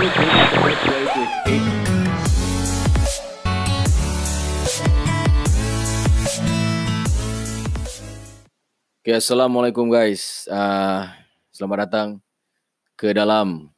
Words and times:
Okay, 0.00 0.08
Assalamualaikum 9.12 9.92
guys. 9.92 10.48
Uh, 10.48 11.04
selamat 11.52 11.84
datang 11.84 12.08
ke 12.96 13.12
dalam 13.12 13.68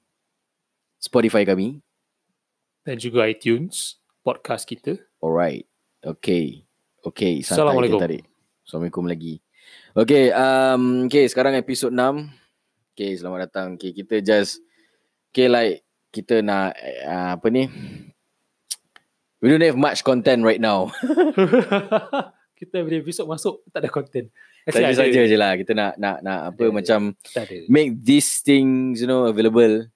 Spotify 1.03 1.43
kami. 1.43 1.83
dan 2.87 3.03
juga 3.03 3.27
iTunes 3.27 3.99
podcast 4.23 4.63
kita. 4.63 5.03
Alright. 5.19 5.67
Okay. 6.07 6.63
Okay, 7.03 7.43
santai 7.43 7.67
Assalamualaikum. 7.67 7.99
tadi. 7.99 8.23
Assalamualaikum 8.63 9.11
lagi. 9.11 9.43
Okay, 9.91 10.31
um, 10.31 11.11
okay, 11.11 11.27
sekarang 11.27 11.59
episod 11.59 11.91
6. 11.91 12.31
Okay, 12.95 13.11
selamat 13.19 13.51
datang. 13.51 13.75
Okay, 13.75 13.91
kita 13.91 14.23
just, 14.23 14.63
okay 15.35 15.51
like, 15.51 15.83
kita 16.13 16.45
nak, 16.45 16.77
uh, 17.09 17.41
apa 17.41 17.49
ni, 17.49 17.67
we 19.41 19.49
don't 19.49 19.65
have 19.65 19.81
much 19.81 20.05
content 20.05 20.45
right 20.45 20.61
now. 20.61 20.93
kita 22.61 22.85
every 22.85 23.01
episode 23.03 23.27
masuk 23.27 23.65
tak 23.73 23.83
ada 23.83 23.91
content. 23.91 24.29
Saja 24.71 24.95
saja 24.95 25.27
je 25.27 25.35
lah. 25.35 25.59
Kita 25.59 25.75
nak, 25.75 25.99
nak, 25.99 26.23
nak 26.23 26.55
apa, 26.55 26.71
Ada. 26.71 26.77
macam, 26.77 27.01
Tak 27.35 27.51
ada. 27.51 27.57
make 27.67 27.99
these 27.99 28.45
things, 28.45 29.03
you 29.03 29.09
know, 29.11 29.27
available. 29.27 29.91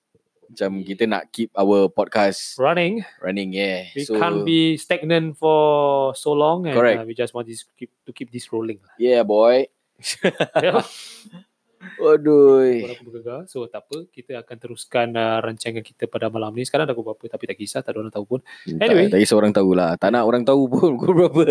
Macam 0.46 0.82
kita 0.82 1.10
nak 1.10 1.30
keep 1.34 1.50
our 1.58 1.90
podcast 1.90 2.54
Running, 2.54 3.02
running, 3.18 3.50
yeah. 3.50 3.90
we 3.98 4.06
can't 4.06 4.46
be 4.46 4.78
stagnant 4.78 5.34
for 5.34 6.14
so 6.14 6.30
long 6.38 6.70
and 6.70 6.74
Correct. 6.74 7.02
uh, 7.02 7.04
we 7.04 7.18
just 7.18 7.34
want 7.34 7.50
this 7.50 7.66
keep 7.74 7.90
to 8.06 8.14
keep 8.14 8.30
this 8.30 8.46
rolling. 8.54 8.78
lah. 8.78 8.94
Yeah, 8.94 9.26
boy. 9.26 9.66
Aduh. 12.00 12.62
Walaupun 12.62 13.04
bergegar, 13.08 13.40
so 13.48 13.64
tak 13.68 13.86
apa. 13.88 14.08
Kita 14.10 14.40
akan 14.40 14.56
teruskan 14.56 15.12
uh, 15.16 15.38
rancangan 15.40 15.80
kita 15.80 16.08
pada 16.08 16.28
malam 16.28 16.52
ni. 16.52 16.64
Sekarang 16.64 16.88
dah 16.88 16.96
pukul 16.96 17.16
berapa 17.16 17.36
tapi 17.36 17.44
tak 17.48 17.56
kisah, 17.56 17.80
tak 17.80 17.96
ada 17.96 18.04
orang 18.04 18.14
tahu 18.14 18.24
pun. 18.24 18.40
Anyway. 18.66 19.08
Tak, 19.08 19.16
tak 19.16 19.20
kisah 19.22 19.36
orang 19.36 19.52
tahu 19.54 19.70
lah. 19.72 19.90
Tak 19.96 20.08
nak 20.12 20.24
orang 20.24 20.42
tahu 20.44 20.62
pun 20.68 20.88
pukul 20.98 21.12
berapa. 21.14 21.44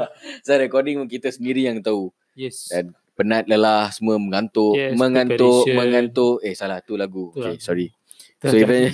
Saya 0.46 0.64
recording 0.64 1.02
pun 1.02 1.08
kita 1.08 1.28
sendiri 1.30 1.66
yang 1.66 1.78
tahu. 1.82 2.10
Yes. 2.34 2.72
Dan 2.72 2.96
penat 3.12 3.44
lelah 3.46 3.92
semua 3.92 4.16
mengantuk. 4.16 4.74
Yes, 4.74 4.96
mengantuk, 4.96 5.68
mengantuk. 5.70 6.36
Eh 6.42 6.56
salah 6.56 6.80
tu 6.80 6.96
lagu. 6.96 7.30
Tu 7.36 7.44
okay, 7.44 7.54
lagu. 7.56 7.62
sorry. 7.62 7.86
So 8.42 8.58
even 8.58 8.90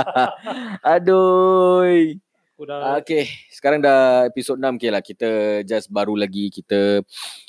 Aduh. 0.96 2.16
Dah 2.62 3.02
Okay, 3.02 3.26
sekarang 3.50 3.82
dah 3.82 4.30
episod 4.30 4.54
6 4.54 4.78
okay 4.78 4.90
lah. 4.94 5.02
Kita 5.02 5.28
just 5.66 5.90
baru 5.90 6.14
lagi 6.14 6.46
kita 6.46 7.02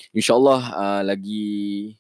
insyaAllah 0.10 0.62
uh, 0.74 1.02
lagi 1.06 1.94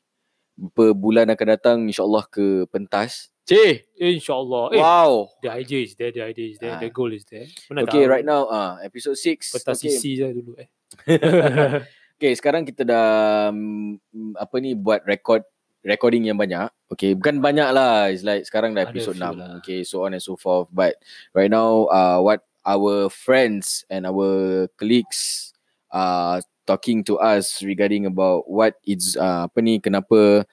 bulan 0.55 1.33
akan 1.33 1.47
datang 1.49 1.77
insyaAllah 1.89 2.25
ke 2.29 2.65
pentas. 2.69 3.33
Cih! 3.43 3.83
InsyaAllah. 3.99 4.71
Eh, 4.71 4.79
Wow! 4.79 5.27
the 5.43 5.51
idea 5.51 5.83
is 5.83 5.99
there, 5.99 6.15
the 6.15 6.23
idea 6.23 6.47
is 6.55 6.57
there, 6.63 6.77
Ah. 6.77 6.81
the 6.81 6.87
goal 6.87 7.11
is 7.11 7.27
there. 7.27 7.43
Mana 7.67 7.83
Okay, 7.83 8.07
tahu. 8.07 8.13
right 8.13 8.23
now 8.23 8.47
uh, 8.47 8.79
episode 8.79 9.19
6. 9.19 9.51
Pentas 9.59 9.83
okay. 9.83 9.91
sisi 9.91 10.15
je 10.15 10.27
dulu 10.31 10.55
eh. 10.55 10.67
Okay, 12.15 12.39
sekarang 12.39 12.63
kita 12.63 12.87
dah 12.87 13.51
mm, 13.51 14.39
apa 14.39 14.55
ni 14.63 14.79
buat 14.79 15.03
record 15.03 15.43
recording 15.83 16.23
yang 16.23 16.39
banyak. 16.39 16.71
Okay, 16.87 17.19
bukan 17.19 17.43
banyak 17.43 17.67
lah. 17.75 18.07
It's 18.07 18.23
like 18.23 18.47
sekarang 18.47 18.71
dah 18.79 18.87
episode 18.87 19.19
few 19.19 19.27
6. 19.27 19.35
lah. 19.35 19.49
Okay, 19.59 19.83
so 19.83 20.07
on 20.07 20.15
and 20.15 20.23
so 20.23 20.39
forth. 20.39 20.71
But 20.71 20.95
right 21.35 21.51
now, 21.51 21.91
uh, 21.91 22.23
what 22.23 22.47
our 22.63 23.11
friends 23.11 23.83
and 23.91 24.07
our 24.07 24.71
colleagues 24.79 25.51
are 25.91 26.39
talking 26.63 27.03
to 27.03 27.19
us 27.19 27.59
regarding 27.61 28.07
about 28.07 28.47
what 28.47 28.79
it's 28.83 29.15
uh, 29.19 29.47
apa 29.47 29.59
ni 29.59 29.79
kenapa 29.79 30.43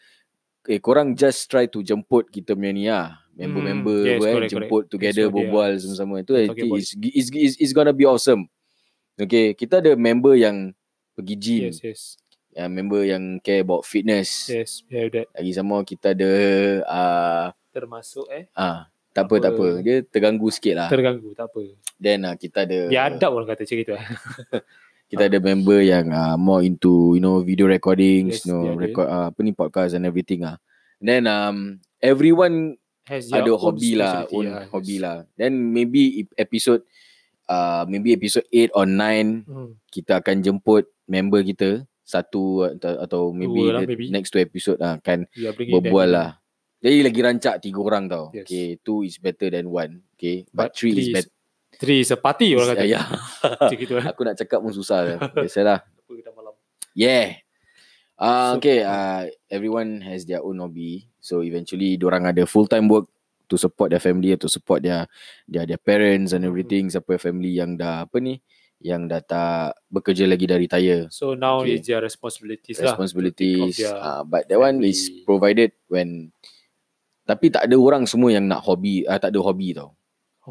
eh 0.69 0.79
korang 0.83 1.17
just 1.17 1.49
try 1.49 1.65
to 1.65 1.81
jemput 1.81 2.29
kita 2.29 2.53
punya 2.53 2.73
ni 2.75 2.85
lah 2.91 3.17
member-member 3.35 3.99
Hmm, 4.05 4.11
yes, 4.11 4.21
eh 4.21 4.35
correct, 4.37 4.53
jemput 4.53 4.69
correct. 4.85 4.91
together 4.93 5.25
they 5.27 5.33
berbual 5.33 5.71
are 5.73 5.81
sama-sama 5.81 6.15
itu 6.21 6.33
about 6.37 6.77
is 6.77 6.93
is 7.01 7.27
is 7.33 7.53
is 7.57 7.71
gonna 7.73 7.95
be 7.95 8.05
awesome. 8.05 8.45
Okay, 9.17 9.53
kita 9.57 9.81
ada 9.81 9.93
member 9.97 10.37
yang 10.37 10.73
pergi 11.17 11.35
gym 11.37 11.63
Yes, 11.73 11.79
yes. 11.85 12.01
yang 12.53 12.69
member 12.73 13.01
yang 13.05 13.41
care 13.41 13.65
about 13.65 13.85
fitness. 13.85 14.49
Yes, 14.49 14.85
we 14.89 14.97
have 15.01 15.13
that. 15.13 15.29
Lagi 15.37 15.53
sama 15.57 15.81
kita 15.85 16.13
ada 16.13 16.33
uh, 16.85 17.45
Termasuk 17.71 18.27
eh. 18.29 18.51
ah 18.57 18.91
tak 19.11 19.27
apa 19.27 19.35
tak 19.43 19.53
apa. 19.57 19.67
Apa? 19.81 19.85
Dia 19.85 19.97
terganggu 20.07 20.49
sikit 20.53 20.75
lah. 20.77 20.89
Terganggu, 20.89 21.35
tak 21.35 21.51
apa. 21.51 21.63
Then 21.99 22.25
uh, 22.29 22.35
kita 22.37 22.65
ada 22.69 22.89
Biadab 22.89 23.31
orang 23.35 23.49
kata 23.57 23.63
macam 23.65 23.97
eh. 23.97 24.09
kita 25.11 25.27
ada 25.27 25.39
member 25.43 25.83
yang 25.83 26.15
uh, 26.15 26.39
more 26.39 26.63
into 26.63 27.19
you 27.19 27.23
know 27.23 27.43
video 27.43 27.67
recordings, 27.67 28.41
Yes, 28.41 28.47
you 28.47 28.55
know 28.55 28.63
dia 28.63 28.79
record 28.79 29.11
uh, 29.11 29.35
apa 29.35 29.39
ni 29.43 29.51
podcast 29.51 29.99
and 29.99 30.07
everything 30.07 30.47
ah. 30.47 30.57
And 31.03 31.07
then 31.11 31.23
um 31.27 31.57
everyone 31.99 32.79
Has 33.11 33.27
their 33.27 33.43
ada 33.43 33.51
own 33.51 33.59
hobi 33.59 33.99
lah, 33.99 34.23
own 34.31 34.47
lah, 34.47 34.65
hobi 34.71 34.97
yes. 34.97 35.03
lah. 35.03 35.17
Then 35.35 35.75
maybe 35.75 36.23
ep- 36.23 36.37
episode 36.39 36.87
uh, 37.51 37.83
maybe 37.91 38.15
episode 38.15 38.47
8 38.55 38.71
or 38.71 38.87
9 38.87 39.51
Hmm. 39.51 39.71
kita 39.91 40.23
akan 40.23 40.47
jemput 40.47 40.87
member 41.11 41.43
kita 41.43 41.83
satu 42.07 42.71
atau, 42.71 42.95
atau 43.03 43.23
maybe, 43.35 43.67
Dua 43.67 43.71
lah, 43.75 43.83
the 43.83 43.91
maybe. 43.99 44.15
next 44.15 44.31
two 44.31 44.39
episode 44.39 44.79
lah 44.79 45.03
akan 45.03 45.27
berbual 45.59 46.07
lah. 46.07 46.39
Jadi 46.81 47.03
lagi 47.03 47.21
rancak 47.21 47.55
tiga 47.61 47.81
orang 47.83 48.07
tau. 48.07 48.31
Yes. 48.31 48.47
Okay, 48.47 48.79
two 48.81 49.03
is 49.03 49.19
better 49.19 49.51
than 49.51 49.69
one. 49.69 50.07
Okay, 50.15 50.47
but, 50.49 50.71
But 50.71 50.79
three, 50.79 50.95
three 50.95 51.11
is 51.11 51.15
better. 51.15 51.33
Three 51.81 52.05
is 52.05 52.13
a 52.13 52.21
party 52.21 52.53
orang 52.53 52.77
kata. 52.77 52.85
Ya, 52.85 53.01
Macam 53.41 53.73
gitu 53.75 53.97
eh. 53.97 54.05
aku 54.05 54.21
nak 54.23 54.37
cakap 54.37 54.61
pun 54.61 54.69
susah 54.71 54.99
lah. 55.01 55.19
Biasalah. 55.35 55.81
Yeah. 56.93 57.41
Uh, 58.15 58.53
So- 58.53 58.57
okay, 58.61 58.85
uh, 58.85 59.25
everyone 59.49 60.05
has 60.05 60.29
their 60.29 60.45
own 60.45 60.61
hobby. 60.61 61.09
So 61.19 61.41
eventually 61.41 61.97
orang 61.97 62.29
ada 62.29 62.45
full 62.45 62.69
time 62.69 62.85
work 62.87 63.09
to 63.49 63.57
support 63.57 63.91
their 63.91 63.99
family 63.99 64.37
to 64.37 64.47
support 64.47 64.81
their 64.81 65.09
their 65.45 65.65
their 65.65 65.81
parents 65.81 66.37
and 66.37 66.45
everything. 66.45 66.87
Siapa 66.87 67.17
family 67.17 67.57
yang 67.57 67.75
dah 67.75 68.05
apa 68.05 68.21
ni? 68.21 68.45
Yang 68.81 69.03
dah 69.09 69.21
tak 69.23 69.65
bekerja 69.89 70.25
lagi 70.25 70.45
dah 70.45 70.57
retire. 70.57 71.09
So 71.09 71.33
now 71.33 71.61
Okay. 71.61 71.77
it's 71.77 71.89
their 71.89 72.01
responsibilities 72.01 72.77
lah. 72.77 72.93
responsibilities. 72.93 73.77
take 73.79 73.89
off 73.89 74.01
Uh, 74.01 74.23
but 74.23 74.49
that 74.49 74.57
one 74.57 74.81
is 74.81 75.09
family. 75.09 75.25
provided 75.25 75.71
when 75.87 76.33
tapi 77.25 77.47
tak 77.49 77.69
ada 77.69 77.77
orang 77.77 78.05
semua 78.05 78.35
yang 78.35 78.45
nak 78.45 78.61
hobi, 78.61 79.05
uh, 79.05 79.17
tak 79.17 79.31
ada 79.31 79.41
hobi 79.41 79.71
tau. 79.71 79.95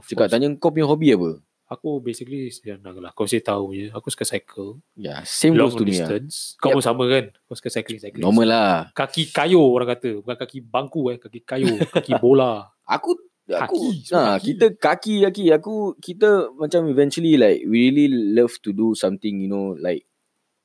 Cakap 0.01 0.27
course. 0.27 0.31
tanya 0.31 0.47
kau 0.55 0.69
punya 0.69 0.87
hobi 0.87 1.11
apa? 1.13 1.31
Aku 1.69 2.01
basically 2.01 2.49
senang 2.49 2.97
lah. 2.97 3.13
Kau 3.13 3.29
saya 3.29 3.45
tahu 3.45 3.77
je. 3.77 3.93
Aku 3.93 4.09
suka 4.09 4.25
cycle. 4.25 4.81
Ya, 4.97 5.13
yeah, 5.13 5.19
same 5.21 5.53
long 5.53 5.69
goes 5.69 5.77
to 5.77 5.85
me 5.85 5.93
lah. 5.93 6.09
distance. 6.09 6.57
Kau 6.57 6.73
pun 6.73 6.81
sama 6.81 7.05
kan? 7.05 7.29
Kau 7.45 7.53
suka 7.53 7.69
cycling-cycling. 7.69 8.25
Normal 8.25 8.47
lah. 8.49 8.73
Kaki 8.91 9.29
kayu 9.29 9.61
orang 9.61 9.93
kata. 9.93 10.17
Bukan 10.19 10.33
kaki 10.35 10.65
bangku 10.65 11.13
eh. 11.13 11.17
Kaki 11.21 11.39
kayu. 11.45 11.69
Kaki 11.93 12.17
bola. 12.17 12.73
Aku 12.89 13.13
aku 13.49 13.77
Kaki, 13.93 14.13
nah, 14.13 14.37
kaki. 14.37 14.45
kita 14.53 14.65
kaki 14.77 15.13
kaki 15.25 15.43
aku 15.49 15.73
kita 15.97 16.53
macam 16.53 16.85
eventually 16.85 17.33
like 17.33 17.65
we 17.65 17.89
really 17.89 18.05
love 18.33 18.53
to 18.61 18.69
do 18.69 18.93
something 18.93 19.41
you 19.41 19.49
know 19.49 19.73
like 19.81 20.05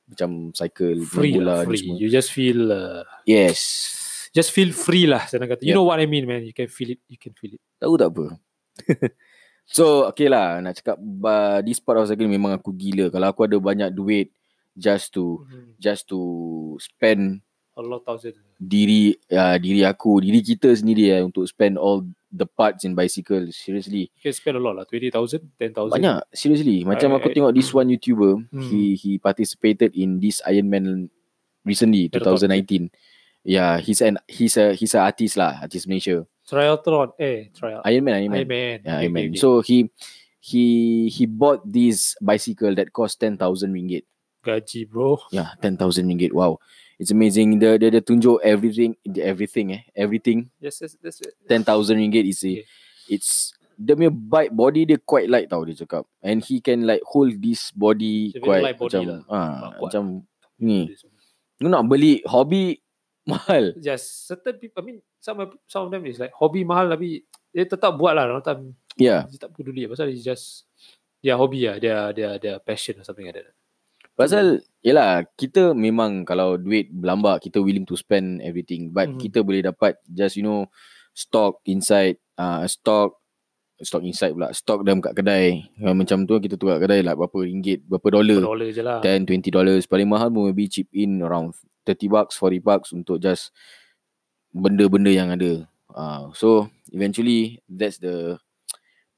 macam 0.05 0.53
cycle 0.53 0.93
Free 1.01 1.33
bola 1.33 1.45
lah. 1.45 1.59
ni 1.65 1.69
Free. 1.69 1.81
semua. 1.81 1.95
You 1.97 2.09
just 2.09 2.29
feel... 2.29 2.69
Uh, 2.69 3.01
Yes. 3.25 3.61
just 4.33 4.53
feel 4.53 4.69
free 4.69 5.05
lah. 5.05 5.25
Senang 5.25 5.49
kata. 5.49 5.61
You 5.65 5.73
Yep. 5.73 5.77
know 5.77 5.85
what 5.85 5.97
I 5.97 6.05
mean 6.05 6.25
man. 6.25 6.41
You 6.41 6.53
can 6.53 6.65
feel 6.65 6.93
it. 6.93 7.01
You 7.09 7.17
can 7.17 7.33
feel 7.33 7.57
it. 7.57 7.61
Tahu 7.77 7.93
tak 7.97 8.09
apa. 8.09 8.25
so 9.65 10.05
okay 10.07 10.29
lah 10.29 10.61
nak 10.61 10.77
cakap 10.77 10.97
uh, 11.01 11.59
this 11.61 11.81
part 11.81 11.97
of 11.97 12.07
cycling 12.07 12.31
memang 12.31 12.53
aku 12.53 12.71
gila. 12.71 13.09
Kalau 13.09 13.27
aku 13.27 13.45
ada 13.45 13.57
banyak 13.57 13.89
duit 13.91 14.29
just 14.73 15.11
to 15.11 15.43
just 15.77 16.05
to 16.05 16.19
spend 16.79 17.41
Allah 17.75 17.99
tahu 17.99 18.15
saja. 18.15 18.39
diri 18.55 19.11
uh, 19.29 19.59
diri 19.59 19.83
aku, 19.83 20.23
diri 20.23 20.39
kita 20.39 20.71
sendiri 20.71 21.11
eh, 21.11 21.19
untuk 21.19 21.43
spend 21.43 21.75
all 21.75 22.07
the 22.31 22.47
parts 22.47 22.87
in 22.87 22.95
bicycle. 22.95 23.51
Seriously. 23.51 24.07
You 24.15 24.23
can 24.23 24.31
spend 24.31 24.55
a 24.55 24.63
lot 24.63 24.79
lah. 24.79 24.87
20,000, 24.87 25.43
10,000. 25.59 25.91
Banyak 25.91 26.17
seriously. 26.31 26.87
Macam 26.87 27.11
I- 27.11 27.15
aku 27.19 27.27
I- 27.31 27.35
tengok 27.35 27.51
this 27.51 27.71
one 27.71 27.91
YouTuber, 27.91 28.47
Hmm. 28.47 28.63
he 28.71 28.95
he 28.95 29.11
participated 29.19 29.91
in 29.91 30.23
this 30.23 30.39
Ironman 30.47 31.11
recently 31.67 32.07
Marathon. 32.07 32.47
2019. 32.47 32.87
Yeah, 33.43 33.77
he's 33.77 33.99
an 33.99 34.17
he's 34.25 34.55
a 34.55 34.71
he's 34.73 34.95
a 34.95 35.03
artist 35.03 35.35
lah, 35.35 35.59
artist 35.61 35.85
Malaysia. 35.85 36.23
Triathlon. 36.45 37.09
Eh, 37.17 37.49
trial. 37.57 37.81
Ironman, 37.83 38.13
Ironman. 38.21 38.39
Ironman. 38.45 38.77
Yeah, 38.85 38.97
Okay, 38.97 39.07
Ironman. 39.09 39.25
okay, 39.25 39.29
okay. 39.33 39.41
So 39.41 39.49
he 39.65 39.77
he 40.39 40.63
he 41.09 41.25
bought 41.25 41.65
this 41.65 42.13
bicycle 42.21 42.73
that 42.77 42.93
cost 42.93 43.17
10,000 43.19 43.41
ringgit. 43.73 44.05
Gaji 44.45 44.85
bro. 44.85 45.17
Yeah, 45.33 45.57
10,000 45.61 46.05
ringgit. 46.05 46.29
Wow. 46.31 46.61
It's 47.01 47.09
amazing. 47.11 47.57
Dia 47.59 47.75
dia, 47.81 47.89
dia 47.91 47.99
tunjuk 47.99 48.39
everything 48.45 48.93
everything 49.19 49.73
eh. 49.73 49.81
Everything 49.97 50.47
Yes, 50.61 50.79
yes, 50.79 50.93
that's 51.01 51.19
it. 51.19 51.33
10,000 51.49 51.65
ringgit 51.97 52.23
is 52.29 52.39
a, 52.45 52.61
Okay. 52.61 52.65
it's 53.09 53.51
dia 53.75 53.91
punya 53.91 54.07
bike 54.07 54.55
body 54.55 54.87
dia 54.87 54.95
quite 55.03 55.27
light 55.27 55.49
tau 55.51 55.65
dia 55.67 55.75
cakap. 55.75 56.05
And 56.23 56.39
he 56.39 56.61
can 56.63 56.85
like 56.87 57.01
hold 57.03 57.41
this 57.41 57.73
body 57.75 58.31
quite 58.39 58.63
light 58.63 58.79
body 58.79 59.01
macam 59.01 59.03
lah. 59.09 59.19
ah 59.27 59.75
macam 59.81 60.03
ni. 60.61 60.93
Kau 61.59 61.67
nak 61.67 61.83
beli 61.89 62.21
hobby 62.23 62.79
mahal. 63.25 63.73
Just 63.77 64.29
certain 64.29 64.55
people, 64.55 64.81
I 64.81 64.85
mean, 64.85 64.97
some 65.17 65.37
of- 65.41 65.57
some 65.65 65.85
of 65.85 65.91
them 65.91 66.05
is 66.05 66.17
like 66.17 66.33
hobby 66.33 66.61
mahal 66.61 66.87
tapi 66.87 67.25
dia 67.49 67.65
tetap 67.65 67.97
buat 67.97 68.13
lah. 68.13 68.29
Orang 68.29 68.73
Yeah. 68.95 69.27
dia 69.27 69.41
tak 69.41 69.51
peduli 69.51 69.89
pasal 69.91 70.07
it's 70.07 70.23
just 70.23 70.65
their 71.19 71.35
hobby 71.35 71.67
lah, 71.67 71.81
their 71.81 72.15
their 72.15 72.31
their 72.39 72.57
passion 72.63 72.95
or 72.95 73.03
something 73.03 73.27
like 73.27 73.35
that. 73.35 73.51
Pasal 74.15 74.63
Yelah 74.79 75.27
Kita 75.35 75.75
memang 75.75 76.23
Kalau 76.23 76.55
duit 76.55 76.87
berlambak 76.87 77.43
Kita 77.43 77.59
willing 77.59 77.83
to 77.83 77.99
spend 77.99 78.39
everything 78.39 78.87
But 78.87 79.11
Mhm. 79.11 79.19
kita 79.19 79.43
boleh 79.43 79.59
dapat 79.59 79.99
Just 80.07 80.39
you 80.39 80.45
know 80.47 80.71
Stock 81.11 81.59
inside 81.67 82.15
uh, 82.39 82.63
Stock 82.63 83.19
stock 83.75 84.07
inside 84.07 84.31
pula. 84.31 84.55
Stock 84.55 84.87
dalam 84.87 85.03
kat 85.03 85.19
kedai. 85.19 85.67
Yang 85.75 85.95
macam 85.99 86.17
tu 86.23 86.39
kita 86.39 86.55
tukar 86.55 86.79
kedai 86.79 87.03
lah 87.03 87.11
berapa 87.11 87.43
ringgit, 87.43 87.83
berapa 87.83 88.07
dolar. 88.07 88.39
Dollar 88.39 88.67
je 88.71 88.79
lah. 88.79 89.03
10 89.03 89.27
20 89.27 89.51
dollars 89.51 89.83
paling 89.83 90.07
mahal 90.07 90.31
pun 90.31 90.47
maybe 90.47 90.71
chip 90.71 90.87
in 90.95 91.19
around 91.19 91.51
30 91.85 92.09
bucks 92.09 92.33
40 92.41 92.59
bucks 92.59 92.89
untuk 92.91 93.21
just 93.21 93.53
benda-benda 94.49 95.11
yang 95.11 95.29
ada. 95.31 95.67
Uh, 95.93 96.31
so 96.35 96.67
eventually 96.91 97.61
that's 97.69 98.01
the 98.01 98.35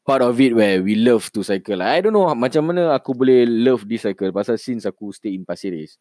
part 0.06 0.22
of 0.22 0.38
it 0.40 0.54
where 0.54 0.84
we 0.84 0.96
love 1.00 1.32
to 1.34 1.42
cycle. 1.42 1.82
I 1.82 2.04
don't 2.04 2.14
know 2.14 2.30
macam 2.36 2.70
mana 2.70 2.94
aku 2.94 3.16
boleh 3.16 3.48
love 3.48 3.88
this 3.88 4.06
cycle 4.06 4.30
pasal 4.36 4.60
since 4.60 4.86
aku 4.86 5.10
stay 5.16 5.34
in 5.34 5.48
Pasir 5.48 5.74
Ris. 5.74 5.98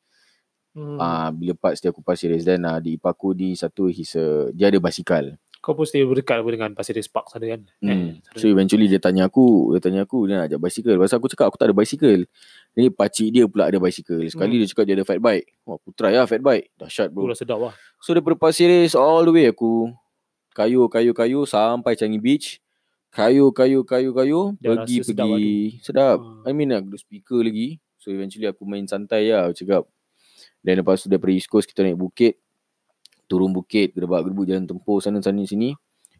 Hmm. 0.76 1.00
uh, 1.00 1.32
bila 1.32 1.56
part 1.56 1.80
stay 1.80 1.88
aku 1.88 2.04
Pasir 2.04 2.28
Ris 2.28 2.44
then 2.44 2.68
uh, 2.68 2.76
di 2.76 3.00
Ipaku 3.00 3.32
di 3.32 3.56
satu 3.56 3.88
he's 3.88 4.12
a, 4.12 4.52
dia 4.52 4.68
ada 4.68 4.76
basikal 4.76 5.24
Kau 5.64 5.74
pun 5.74 5.82
stay 5.82 6.06
berdekat 6.06 6.38
apa 6.38 6.50
dengan 6.52 6.70
Pasir 6.78 6.94
Ris 6.94 7.10
Park 7.10 7.32
sana 7.32 7.42
kan? 7.50 7.60
Hmm. 7.82 8.22
sana. 8.22 8.38
So 8.38 8.46
eventually 8.46 8.86
dia 8.86 9.02
tanya 9.02 9.26
aku, 9.26 9.74
dia 9.74 9.80
tanya 9.82 10.06
aku 10.06 10.30
dia 10.30 10.38
nak 10.38 10.52
ajak 10.52 10.60
basikal. 10.62 10.94
Pasal 11.00 11.16
aku 11.18 11.28
cakap 11.32 11.46
aku 11.50 11.58
tak 11.58 11.68
ada 11.72 11.76
basikal. 11.76 12.18
Ni 12.78 12.86
pakcik 12.92 13.28
dia 13.34 13.44
pula 13.50 13.66
ada 13.66 13.78
basikal. 13.82 14.20
Sekali 14.30 14.56
Hmm. 14.56 14.60
dia 14.62 14.68
cakap 14.70 14.84
dia 14.86 14.94
ada 15.00 15.04
fat 15.08 15.18
bike. 15.18 15.46
Wah, 15.66 15.74
aku 15.80 15.88
try 15.96 16.14
lah 16.14 16.26
fat 16.30 16.38
bike. 16.44 16.70
Dahsyat 16.78 17.08
bro. 17.10 17.26
dah 17.26 17.38
sedap 17.38 17.58
lah. 17.58 17.74
So 17.98 18.14
daripada 18.14 18.36
Pasir 18.38 18.70
Ris 18.70 18.94
all 18.94 19.26
the 19.26 19.32
way 19.34 19.46
aku 19.50 19.90
kayu 20.54 20.86
kayu 20.86 21.10
kayu 21.10 21.40
sampai 21.48 21.98
Changi 21.98 22.20
Beach. 22.22 22.62
Kayu 23.10 23.48
kayu 23.48 23.80
kayu 23.80 24.12
kayu 24.12 24.40
Dia 24.60 24.76
pergi 24.76 25.00
rasa 25.00 25.08
sedap 25.08 25.26
pergi 25.32 25.60
sedap. 25.80 26.18
Hmm. 26.20 26.44
I 26.46 26.52
mean 26.52 26.68
aku 26.70 26.94
ada 26.94 26.98
speaker 27.00 27.40
lagi. 27.42 27.80
So 27.98 28.14
eventually 28.14 28.46
aku 28.46 28.62
main 28.68 28.86
santai 28.86 29.32
lah 29.34 29.50
aku 29.50 29.66
cakap. 29.66 29.82
Dan 30.62 30.78
lepas 30.84 31.02
tu 31.02 31.10
daripada 31.10 31.32
East 31.34 31.48
Coast 31.50 31.66
kita 31.66 31.82
naik 31.82 31.98
bukit. 31.98 32.38
Turun 33.26 33.50
bukit, 33.50 33.90
gerbak-gerbuk 33.90 34.44
jalan 34.44 34.64
tempur 34.64 34.98
sana 34.98 35.18
sana 35.18 35.42
sini. 35.42 35.74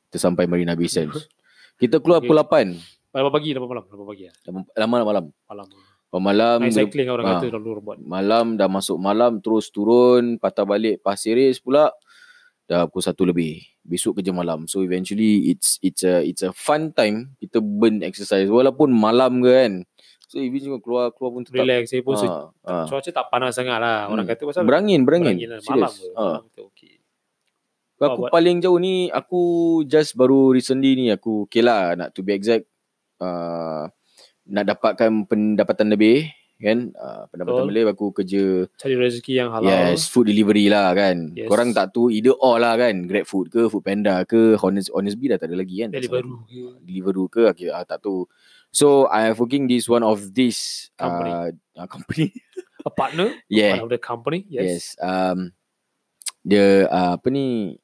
Kita 0.06 0.18
sampai 0.20 0.44
Marina 0.44 0.74
Bay 0.74 0.86
Sands. 0.86 1.26
Kita 1.74 1.98
keluar 1.98 2.18
Okay. 2.18 2.28
pukul 2.28 2.38
8. 2.38 2.78
Berapa 3.08 3.30
pagi, 3.30 3.48
berapa 3.50 3.66
malam? 3.66 3.84
Berapa 3.86 4.04
pagi 4.04 4.22
lah? 4.24 4.34
Lama 4.76 4.96
malam. 5.02 5.24
Malam. 5.46 5.66
Oh, 6.08 6.22
malam 6.22 6.64
dia- 6.64 6.80
cycling 6.80 7.06
orang 7.06 7.26
ah. 7.26 7.32
kata 7.36 7.52
lalu 7.52 7.76
buat. 7.78 7.98
malam 7.98 8.56
dah 8.56 8.66
masuk 8.66 8.96
malam 8.96 9.36
terus 9.36 9.68
turun 9.68 10.38
patah 10.38 10.64
balik 10.64 11.02
Pasir 11.02 11.36
Ris 11.36 11.58
pula 11.58 11.92
dah 12.64 12.86
pukul 12.86 13.02
satu 13.02 13.22
lebih. 13.22 13.60
Besok 13.82 14.16
kerja 14.16 14.32
malam. 14.32 14.64
So 14.64 14.80
eventually 14.80 15.46
it's 15.46 15.76
it's 15.78 16.00
a 16.02 16.24
it's 16.24 16.40
a 16.40 16.50
fun 16.50 16.90
time 16.90 17.36
kita 17.36 17.60
burn 17.60 18.00
exercise 18.00 18.48
walaupun 18.48 18.88
malam 18.88 19.38
ke 19.38 19.50
kan. 19.50 19.72
So 20.24 20.40
even 20.40 20.58
juga 20.58 20.78
keluar 20.80 21.04
keluar 21.12 21.30
pun 21.32 21.42
tetap 21.44 21.60
Relax. 21.60 21.82
Saya 21.86 22.00
pun 22.00 22.14
se- 22.16 22.26
ah, 22.26 22.48
ah. 22.64 22.86
cuaca 22.88 23.10
tak 23.12 23.26
panas 23.28 23.52
sangat 23.52 23.76
lah. 23.76 24.08
Orang 24.08 24.24
Hmm. 24.24 24.32
kata 24.32 24.42
pasal 24.42 24.62
berangin 24.64 25.04
berangin. 25.04 25.36
berangin 25.36 25.48
lah. 25.52 25.60
Malam 25.60 25.92
ke. 25.92 26.06
Ah. 26.16 26.38
Malam 26.40 26.44
Aku 27.96 28.28
buat- 28.28 28.32
paling 28.32 28.60
jauh 28.60 28.76
ni 28.76 29.08
aku 29.08 29.40
just 29.88 30.12
baru 30.12 30.52
recently 30.52 30.92
ni 30.92 31.08
aku 31.08 31.48
okay 31.48 31.64
lah 31.64 31.96
nak 31.96 32.12
to 32.12 32.20
be 32.20 32.36
exact 32.36 32.68
uh, 33.24 33.88
nak 34.46 34.64
dapatkan 34.68 35.24
pendapatan 35.24 35.88
lebih 35.88 36.28
kan 36.56 36.88
uh, 36.96 37.28
pendapatan 37.28 37.68
Betul. 37.68 37.72
lebih 37.72 37.92
aku 37.92 38.06
kerja 38.16 38.64
Cari 38.80 38.96
rezeki 38.96 39.32
yang 39.36 39.52
halal. 39.52 39.68
Yes, 39.68 40.08
food 40.08 40.32
delivery 40.32 40.72
lah 40.72 40.96
kan. 40.96 41.36
Yes. 41.36 41.52
Korang 41.52 41.76
tak 41.76 41.92
tu 41.92 42.08
either 42.08 42.32
or 42.32 42.56
lah 42.56 42.80
kan. 42.80 43.04
Grab 43.04 43.28
food 43.28 43.52
ke, 43.52 43.68
food 43.68 43.84
panda 43.84 44.24
ke, 44.24 44.56
honest 44.64 44.88
honest 44.96 45.20
dah 45.20 45.36
tak 45.36 45.52
ada 45.52 45.56
lagi 45.60 45.84
kan. 45.84 45.92
Deliveroo 45.92 46.48
ke. 46.48 46.80
Deliveroo 46.80 47.26
ke, 47.28 47.42
okay, 47.52 47.68
ah, 47.68 47.84
tak 47.84 48.00
tahu. 48.00 48.24
So 48.72 49.04
I 49.12 49.28
have 49.28 49.40
working 49.40 49.68
this 49.68 49.84
one 49.84 50.00
of 50.00 50.32
this 50.32 50.88
Company. 50.96 51.32
Uh, 51.32 51.48
uh, 51.76 51.88
company. 51.88 52.26
A 52.84 52.92
partner. 52.92 53.36
yeah. 53.52 53.76
One 53.76 53.88
of 53.88 53.92
the 53.92 54.00
company. 54.00 54.48
Yes. 54.48 54.64
Yes. 54.64 54.82
Um, 54.96 55.52
dia 56.40 56.88
uh, 56.88 57.20
apa 57.20 57.28
ni? 57.28 57.76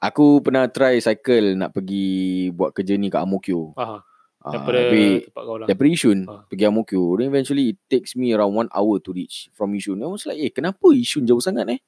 Aku 0.00 0.38
pernah 0.38 0.66
try 0.66 0.98
cycle 0.98 1.54
nak 1.54 1.74
pergi 1.74 2.06
buat 2.50 2.70
kerja 2.70 2.94
ni 2.94 3.08
kat 3.08 3.18
Amokyo. 3.18 3.74
Aha. 3.74 3.98
Uh, 4.38 4.52
Daripada 4.54 4.78
tapi 4.80 5.02
tempat 5.20 5.42
kau 5.42 5.56
lah. 5.58 5.66
daripada 5.66 5.88
Yishun 5.90 6.18
Ah. 6.24 6.42
pergi 6.46 6.64
Amokyo. 6.64 7.02
Then 7.18 7.26
eventually 7.28 7.64
it 7.68 7.78
takes 7.84 8.14
me 8.14 8.30
around 8.30 8.54
one 8.54 8.70
hour 8.70 8.96
to 8.98 9.10
reach 9.10 9.50
from 9.52 9.74
Yishun. 9.74 9.98
I 9.98 10.06
was 10.06 10.22
like, 10.24 10.38
eh 10.38 10.48
kenapa 10.48 10.86
Yishun 10.88 11.26
jauh 11.26 11.42
sangat 11.42 11.66
eh? 11.68 11.82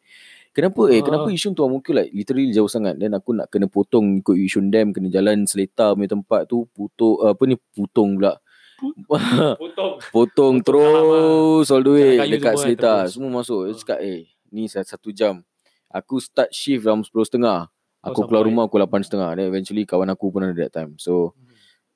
Kenapa 0.51 0.91
eh 0.91 0.99
Ah. 0.99 1.03
kenapa 1.07 1.31
Yishun 1.31 1.55
tu 1.55 1.62
Amokyo 1.62 1.95
like 1.95 2.11
literally 2.11 2.51
jauh 2.51 2.67
sangat. 2.67 2.99
Dan 2.99 3.15
aku 3.15 3.31
nak 3.31 3.47
kena 3.47 3.71
potong 3.71 4.19
ikut 4.19 4.35
Yishun 4.35 4.67
Dam, 4.67 4.91
kena 4.91 5.07
jalan 5.07 5.47
Seletar 5.47 5.95
punya 5.95 6.11
tempat 6.11 6.51
tu, 6.51 6.67
putung 6.69 7.23
apa 7.23 7.43
ni 7.45 7.55
putung 7.71 8.19
pula. 8.19 8.35
Potong. 9.07 9.55
potong 9.61 9.93
Potong 10.11 10.57
terus 10.65 11.69
all 11.69 11.85
the 11.85 11.93
way 11.93 12.11
dekat 12.19 12.43
kan, 12.51 12.59
Seletar. 12.59 13.01
Semua 13.07 13.39
masuk. 13.39 13.69
Dia 13.69 13.73
Ah. 13.73 13.79
cakap 13.79 13.99
eh 14.01 14.21
ni 14.51 14.67
sa- 14.67 14.83
satu 14.83 15.12
jam. 15.12 15.47
Aku 15.87 16.19
start 16.19 16.51
shift 16.51 16.83
dalam 16.83 17.07
10.30. 17.07 17.71
Aku 18.00 18.25
keluar 18.25 18.44
rumah 18.44 18.64
pukul 18.64 18.82
8.30. 18.82 19.37
Then 19.37 19.47
eventually 19.49 19.85
kawan 19.85 20.08
aku 20.08 20.32
pun 20.32 20.44
ada 20.44 20.56
that 20.56 20.73
time. 20.73 20.97
So 20.97 21.37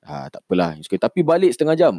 ah, 0.01 0.29
tak 0.29 0.45
apalah. 0.45 0.77
Cakap, 0.77 1.09
Tapi 1.09 1.19
balik 1.21 1.51
setengah 1.51 1.73
jam. 1.73 1.95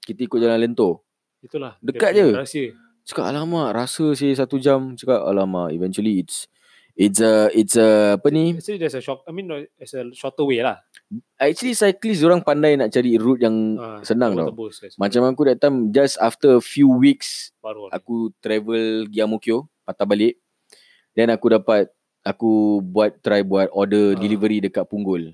Kita 0.00 0.20
ikut 0.22 0.38
jalan 0.38 0.60
lentor. 0.60 1.00
Itulah. 1.40 1.74
Dekat 1.80 2.12
je. 2.12 2.26
Rahsia. 2.32 2.66
Cakap 3.02 3.24
alamak 3.26 3.72
rasa 3.72 4.12
sih 4.12 4.34
satu 4.34 4.58
jam. 4.58 4.92
Cakap 4.92 5.24
alamak 5.24 5.72
eventually 5.72 6.20
it's 6.20 6.44
it's 6.92 7.20
a 7.20 7.48
it's 7.52 7.76
a 7.76 8.16
apa 8.16 8.28
ni 8.28 8.56
Actually 8.56 8.76
there's 8.76 8.96
a 8.96 9.00
short, 9.00 9.20
I 9.24 9.32
mean 9.32 9.46
there's 9.48 9.94
a 9.94 10.08
shorter 10.12 10.44
way 10.44 10.60
lah. 10.60 10.80
actually 11.38 11.72
cyclist 11.72 12.24
orang 12.26 12.42
pandai 12.42 12.74
nak 12.74 12.90
cari 12.90 13.14
route 13.14 13.38
yang 13.38 13.78
Ah, 13.78 14.00
senang 14.02 14.34
tau. 14.34 14.50
tebus. 14.50 14.82
Macam 14.98 15.22
aku 15.28 15.46
that 15.46 15.60
time 15.60 15.92
just 15.92 16.18
after 16.18 16.58
a 16.58 16.62
few 16.64 16.90
weeks 16.90 17.54
baru. 17.60 17.86
aku 17.88 18.34
travel 18.40 19.06
pergi 19.06 19.20
Amokyo 19.22 19.56
patah 19.84 20.02
balik 20.02 20.34
then 21.12 21.30
aku 21.30 21.52
dapat 21.52 21.92
aku 22.26 22.50
buat 22.82 23.20
try 23.20 23.40
buat 23.40 23.70
order 23.70 24.12
Ah. 24.12 24.18
delivery 24.18 24.58
dekat 24.60 24.82
Punggol 24.84 25.30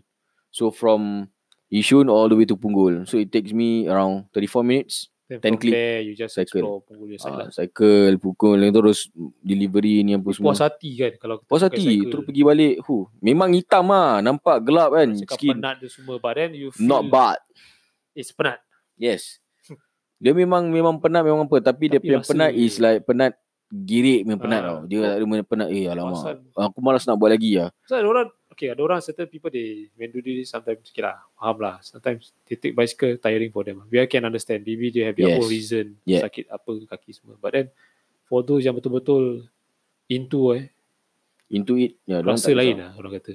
so 0.49 0.69
from 0.69 1.25
Yishun 1.67 2.07
all 2.07 2.29
the 2.29 2.37
way 2.37 2.45
to 2.45 2.53
Punggol 2.55 3.03
so 3.03 3.17
it 3.17 3.29
takes 3.29 3.51
me 3.51 3.85
around 3.87 4.29
34 4.31 4.61
minutes 4.63 5.09
Then 5.25 5.41
10 5.41 5.49
from 5.49 5.57
click. 5.59 5.73
there 5.73 5.99
you 5.99 6.13
just 6.13 6.37
Cycle. 6.37 6.61
explore 6.61 6.79
Punggol 6.85 7.09
uh, 7.09 7.33
lah. 7.35 7.49
cycle 7.49 8.15
pukul 8.19 8.59
yang 8.59 8.69
terus 8.71 9.09
delivery 9.41 10.05
ni 10.05 10.13
apa 10.13 10.29
semua 10.29 10.53
Puas 10.53 10.61
hati 10.61 10.93
kan 10.95 11.13
kalau 11.17 11.37
kita 11.37 11.49
puas 11.49 11.63
hati 11.63 12.05
terus 12.05 12.23
pergi 12.23 12.43
balik 12.45 12.75
hu 12.85 13.09
memang 13.19 13.49
hitam 13.51 13.89
ah 13.89 14.21
nampak 14.21 14.61
gelap 14.61 14.93
kan 14.93 15.09
Cakap 15.17 15.37
skin 15.37 15.57
penat 15.57 15.75
dia 15.81 15.89
semua 15.89 16.17
but 16.17 16.37
then 16.37 16.53
you 16.53 16.69
feel 16.69 16.85
not 16.85 17.09
bad 17.09 17.41
it's 18.13 18.29
penat. 18.29 18.61
yes 18.95 19.41
dia 20.19 20.31
memang 20.31 20.69
memang 20.69 21.01
penat 21.01 21.25
memang 21.25 21.49
apa 21.49 21.59
tapi, 21.65 21.89
dia 21.89 21.97
Tapi 21.97 22.07
punya 22.07 22.19
rasa 22.21 22.29
penat 22.29 22.51
dia- 22.53 22.63
is 22.63 22.75
like 22.77 23.01
penat 23.03 23.33
girik 23.73 24.29
punya 24.29 24.37
penat 24.37 24.61
Ah. 24.61 24.67
tau. 24.69 24.79
Dia 24.85 24.99
tak 25.01 25.13
ada 25.17 25.25
punya 25.25 25.45
penat. 25.45 25.69
Eh 25.73 25.85
alamak. 25.89 26.13
Pasal, 26.21 26.35
aku 26.61 26.79
malas 26.79 27.03
nak 27.03 27.17
buat 27.17 27.33
lagi 27.33 27.57
lah 27.57 27.73
so 27.83 27.97
ada 27.97 28.05
orang 28.05 28.29
okay 28.47 28.69
ada 28.69 28.81
orang 28.81 29.01
certain 29.01 29.25
people 29.25 29.49
they 29.49 29.89
when 29.97 30.13
do 30.13 30.21
this 30.21 30.47
sometimes. 30.47 30.85
Okay 30.85 31.01
lah 31.01 31.25
faham 31.33 31.57
lah. 31.57 31.75
Sometimes 31.81 32.37
they 32.45 32.55
take 32.55 32.77
bicycle 32.77 33.17
tiring 33.17 33.49
for 33.49 33.65
them 33.65 33.81
we 33.89 33.97
can 34.05 34.23
understand. 34.23 34.61
Maybe 34.63 34.89
they 34.89 35.03
have 35.03 35.17
their 35.17 35.33
Yes. 35.33 35.41
own 35.41 35.49
reason. 35.49 35.85
Yeah. 36.05 36.21
sakit 36.23 36.47
apa 36.47 36.71
kaki 36.87 37.11
semua. 37.13 37.35
But 37.37 37.51
then 37.51 37.67
for 38.25 38.45
those 38.45 38.61
yang 38.61 38.77
betul-betul 38.77 39.49
into 40.07 40.53
eh. 40.53 40.69
Into 41.49 41.77
it. 41.77 41.97
Ya 42.05 42.21
rasa 42.21 42.53
lain 42.53 42.77
kisah. 42.77 42.77
lah 42.77 42.91
orang 42.95 43.13
kata. 43.17 43.33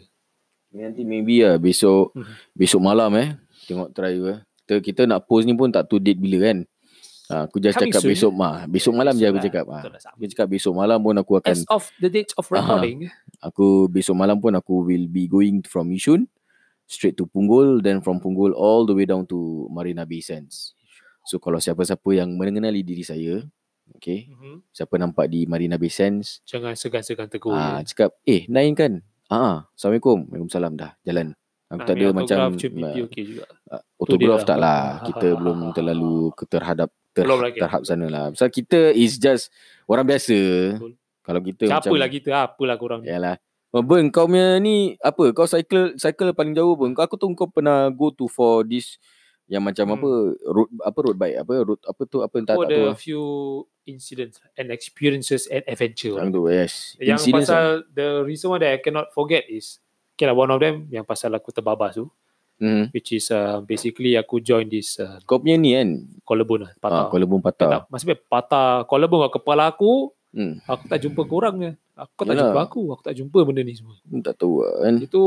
Nanti 0.70 1.02
maybe 1.02 1.42
lah 1.42 1.58
besok 1.58 2.14
Mhm. 2.14 2.34
besok 2.54 2.82
malam 2.84 3.10
eh. 3.16 3.30
Tengok 3.66 3.90
try 3.90 4.14
juga 4.14 4.46
kita, 4.62 4.84
kita 4.84 5.02
nak 5.04 5.24
post 5.24 5.44
ni 5.44 5.56
pun 5.56 5.72
tak 5.72 5.88
tahu 5.88 5.98
date 5.98 6.20
bila 6.20 6.44
kan 6.44 6.58
ha, 7.30 7.46
aku 7.46 7.58
just 7.58 7.76
Coming 7.76 7.90
cakap 7.90 8.02
soon. 8.02 8.12
besok 8.12 8.32
mah 8.34 8.56
besok 8.66 8.94
malam 8.94 9.14
je 9.14 9.20
Besok 9.20 9.28
aku 9.28 9.36
lah. 9.36 9.46
cakap 9.46 9.66
ha. 9.66 9.80
Lah, 9.80 10.12
aku 10.12 10.24
cakap 10.28 10.48
besok 10.48 10.74
malam 10.74 11.00
pun 11.00 11.16
aku 11.16 11.34
akan 11.36 11.54
as 11.54 11.64
of 11.68 11.84
the 11.98 12.08
date 12.08 12.32
of 12.34 12.46
recording 12.48 13.08
aku 13.40 13.68
besok 13.88 14.14
malam 14.14 14.38
pun 14.38 14.52
aku 14.52 14.84
will 14.84 15.06
be 15.06 15.26
going 15.26 15.62
from 15.62 15.90
Yishun 15.90 16.26
straight 16.84 17.14
to 17.14 17.26
Punggol 17.26 17.80
then 17.80 18.00
from 18.00 18.18
Punggol 18.18 18.52
all 18.52 18.84
the 18.84 18.94
way 18.94 19.04
down 19.04 19.26
to 19.26 19.38
Marina 19.68 20.04
Bay 20.04 20.20
Sands 20.20 20.72
so 21.22 21.36
kalau 21.36 21.58
siapa-siapa 21.58 22.08
yang 22.12 22.32
mengenali 22.32 22.80
diri 22.80 23.02
saya 23.02 23.44
okay 23.90 24.28
Mhm. 24.30 24.64
siapa 24.70 24.96
nampak 24.96 25.28
di 25.28 25.44
Marina 25.44 25.76
Bay 25.76 25.88
Sands 25.88 26.40
jangan 26.44 26.74
segan-segan 26.74 27.28
tegur 27.28 27.52
Ah, 27.52 27.80
je. 27.80 27.92
cakap, 27.92 28.16
eh, 28.24 28.48
Nain 28.48 28.72
kan? 28.72 29.00
Ah, 29.28 29.68
Assalamualaikum. 29.70 30.24
Waalaikumsalam 30.26 30.74
dah. 30.74 30.96
Jalan. 31.02 31.36
Aku 31.68 31.76
Nak 31.76 31.84
tak 31.84 31.94
ada 31.94 32.06
ambil 32.06 32.16
macam 32.16 32.38
autograph, 32.48 32.80
uh, 32.80 33.04
okey 33.04 33.24
juga 33.28 33.44
uh, 33.68 33.82
autograph 33.98 34.40
dia 34.40 34.48
tak 34.48 34.58
lah. 34.58 34.64
lah. 34.64 35.04
Kita 35.04 35.28
belum 35.44 35.58
terlalu 35.72 36.16
terhadap 36.48 36.90
ter, 37.18 37.24
Belum 37.24 37.42
lagi. 37.42 37.58
terhadap 37.58 37.84
sana 37.84 38.06
lah. 38.06 38.24
Pasal 38.30 38.50
kita 38.50 38.94
is 38.94 39.18
just 39.18 39.50
orang 39.86 40.06
biasa. 40.06 40.38
Betul. 40.74 40.94
Kalau 41.20 41.42
kita 41.42 41.64
siapa 41.66 41.84
macam 41.84 41.98
lah 41.98 42.10
kita 42.10 42.30
apalah 42.38 42.78
korang 42.78 43.02
Yalah. 43.02 43.36
Oh, 43.70 43.82
Ben, 43.82 44.08
kau 44.08 44.26
punya 44.26 44.56
ni 44.58 44.96
apa? 44.98 45.34
Kau 45.34 45.44
cycle 45.44 45.92
cycle 45.96 46.32
paling 46.32 46.54
jauh 46.54 46.74
pun. 46.74 46.94
Aku 46.94 47.14
tahu 47.14 47.34
kau 47.34 47.46
pernah 47.46 47.90
go 47.90 48.10
to 48.10 48.26
for 48.26 48.62
this 48.62 48.96
yang 49.46 49.60
macam 49.62 49.86
Hmm. 49.86 49.96
apa 49.98 50.10
road 50.46 50.70
apa 50.78 50.98
road 51.02 51.16
bike 51.16 51.38
apa 51.38 51.54
road 51.66 51.80
apa 51.82 52.02
tu 52.04 52.18
apa 52.20 52.36
entah 52.36 52.54
Aku 52.54 52.62
tak 52.62 52.70
tahu. 52.70 52.80
ada 52.80 52.86
lah. 52.86 52.96
few 52.96 53.24
incidents 53.86 54.40
and 54.54 54.68
experiences 54.70 55.48
and 55.48 55.64
adventure 55.64 56.12
Sekarang 56.14 56.32
tu 56.32 56.42
yes. 56.48 56.96
Yang 56.98 57.18
Incidents 57.22 57.48
pasal 57.48 57.64
lah. 57.80 57.88
the 57.90 58.08
reason 58.24 58.48
why 58.50 58.60
that 58.60 58.72
I 58.72 58.80
cannot 58.80 59.08
forget 59.10 59.48
is 59.48 59.80
okay 60.14 60.26
lah 60.26 60.36
one 60.36 60.50
of 60.50 60.60
them 60.60 60.88
yang 60.90 61.04
pasal 61.04 61.32
aku 61.32 61.50
terbabas 61.50 61.96
tu 61.96 62.12
Mhm. 62.58 62.90
which 62.90 63.14
is 63.14 63.30
uh, 63.30 63.62
basically 63.62 64.14
aku 64.14 64.38
join 64.40 64.66
this 64.66 64.98
uh, 64.98 65.22
Kau 65.24 65.38
punya 65.38 65.56
ni 65.56 65.72
kan. 65.72 65.90
collarbone 66.24 66.66
lah 66.66 66.72
Ah, 66.74 66.80
patah. 66.80 67.04
Kuala 67.08 67.24
Lumpur 67.24 67.42
patah. 67.44 67.70
tak, 67.70 67.82
maksudnya 67.88 68.18
patah 68.20 68.70
collarbone 68.84 69.26
kat 69.26 69.34
kepala 69.38 69.64
aku 69.68 70.10
Hmm. 70.28 70.60
aku 70.64 70.86
tak 70.86 71.00
jumpa 71.00 71.22
korang. 71.24 71.56
Aku 71.96 72.22
tak 72.22 72.32
Yalah. 72.32 72.52
jumpa 72.52 72.60
aku, 72.62 72.82
aku 72.92 73.02
tak 73.02 73.16
jumpa 73.16 73.40
benda 73.42 73.62
ni 73.62 73.74
semua. 73.74 73.98
Tak 74.22 74.38
tahu 74.38 74.62
lah 74.62 74.74
kan. 74.84 74.94
Itu 75.00 75.24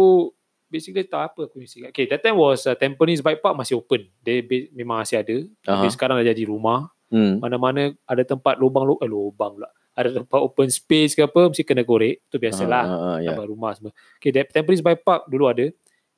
basically 0.66 1.02
tak 1.02 1.22
apa 1.28 1.46
aku 1.46 1.58
mesti. 1.58 1.82
Okay, 1.84 2.06
that 2.06 2.20
time 2.20 2.34
was 2.34 2.62
uh, 2.62 2.74
Tampines 2.74 3.18
Bike 3.18 3.38
Park 3.38 3.54
masih 3.54 3.74
open. 3.76 4.06
Dia 4.20 4.38
be- 4.40 4.70
memang 4.70 5.02
masih 5.02 5.18
ada. 5.18 5.34
Tapi 5.60 5.86
Aha. 5.86 5.90
sekarang 5.90 6.14
dah 6.14 6.26
jadi 6.26 6.44
rumah. 6.44 6.94
Hmm. 7.10 7.38
Mana-mana 7.38 7.90
ada 8.04 8.22
tempat 8.22 8.54
lubang 8.54 8.86
lu- 8.86 8.98
eh, 8.98 9.06
lubang 9.06 9.56
pula. 9.56 9.66
Ada 9.92 10.14
tempat 10.14 10.38
open 10.38 10.68
space 10.68 11.12
ke 11.12 11.22
apa 11.22 11.48
mesti 11.48 11.64
kena 11.64 11.82
korek. 11.82 12.22
Tu 12.26 12.38
biasalah. 12.38 12.84
Ah, 12.84 12.94
ah, 12.94 13.02
ah, 13.02 13.18
ya. 13.18 13.34
Tambah 13.34 13.46
rumah 13.46 13.70
semua. 13.72 13.90
Okay, 14.16 14.30
that 14.30 14.46
Tampines 14.48 14.78
Bike 14.78 15.02
Park 15.02 15.26
dulu 15.26 15.50
ada. 15.50 15.66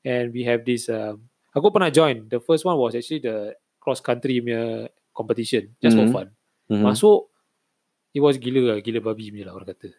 And 0.02 0.35
we 0.35 0.42
have 0.42 0.66
this 0.66 0.90
um, 0.90 1.23
aku 1.50 1.71
pernah 1.71 1.88
join. 1.88 2.26
The 2.26 2.42
first 2.42 2.66
one 2.66 2.75
was 2.75 2.92
actually 2.92 3.23
the 3.23 3.54
cross 3.78 4.02
country 4.02 4.42
punya 4.42 4.90
competition 5.11 5.75
just 5.78 5.94
Mhm. 5.94 6.00
for 6.00 6.06
fun. 6.11 6.26
Mhm. 6.66 6.82
Masuk 6.82 7.30
it 8.12 8.21
was 8.21 8.37
gila 8.37 8.75
lah, 8.75 8.78
gila 8.82 9.00
babi 9.00 9.30
punya 9.30 9.49
lah 9.49 9.54
orang 9.54 9.71
kata. 9.73 9.94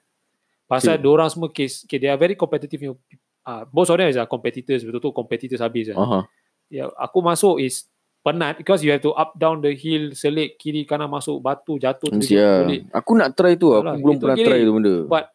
Pasal 0.66 0.98
Okay. 1.00 1.08
orang 1.08 1.30
semua 1.30 1.50
case, 1.50 1.84
okay, 1.84 1.98
they 1.98 2.08
are 2.08 2.20
very 2.20 2.36
competitive. 2.36 2.80
punya 2.80 2.96
Uh, 3.44 3.68
most 3.76 3.92
of 3.92 4.00
them 4.00 4.08
is 4.08 4.16
uh, 4.16 4.24
competitors, 4.24 4.88
betul-betul 4.88 5.12
competitors 5.12 5.60
habis. 5.60 5.92
Uh. 5.92 6.00
Aha. 6.00 6.20
Ya, 6.72 6.88
aku 6.96 7.20
masuk 7.20 7.60
is 7.60 7.92
penat 8.24 8.56
because 8.56 8.80
you 8.80 8.88
have 8.88 9.04
to 9.04 9.12
up 9.12 9.36
down 9.36 9.60
the 9.60 9.76
hill, 9.76 10.16
selik 10.16 10.56
kiri 10.56 10.88
kanan 10.88 11.12
masuk 11.12 11.44
batu 11.44 11.76
jatuh 11.76 12.08
lah. 12.08 12.64
balik. 12.64 12.82
Aku 12.96 13.12
nak 13.20 13.36
try 13.36 13.60
tu. 13.60 13.76
Aku 13.76 13.84
Alah, 13.84 14.00
belum 14.00 14.16
pernah 14.16 14.40
gila. 14.40 14.48
try 14.48 14.60
tu 14.64 14.72
benda. 14.72 14.96
But 15.12 15.26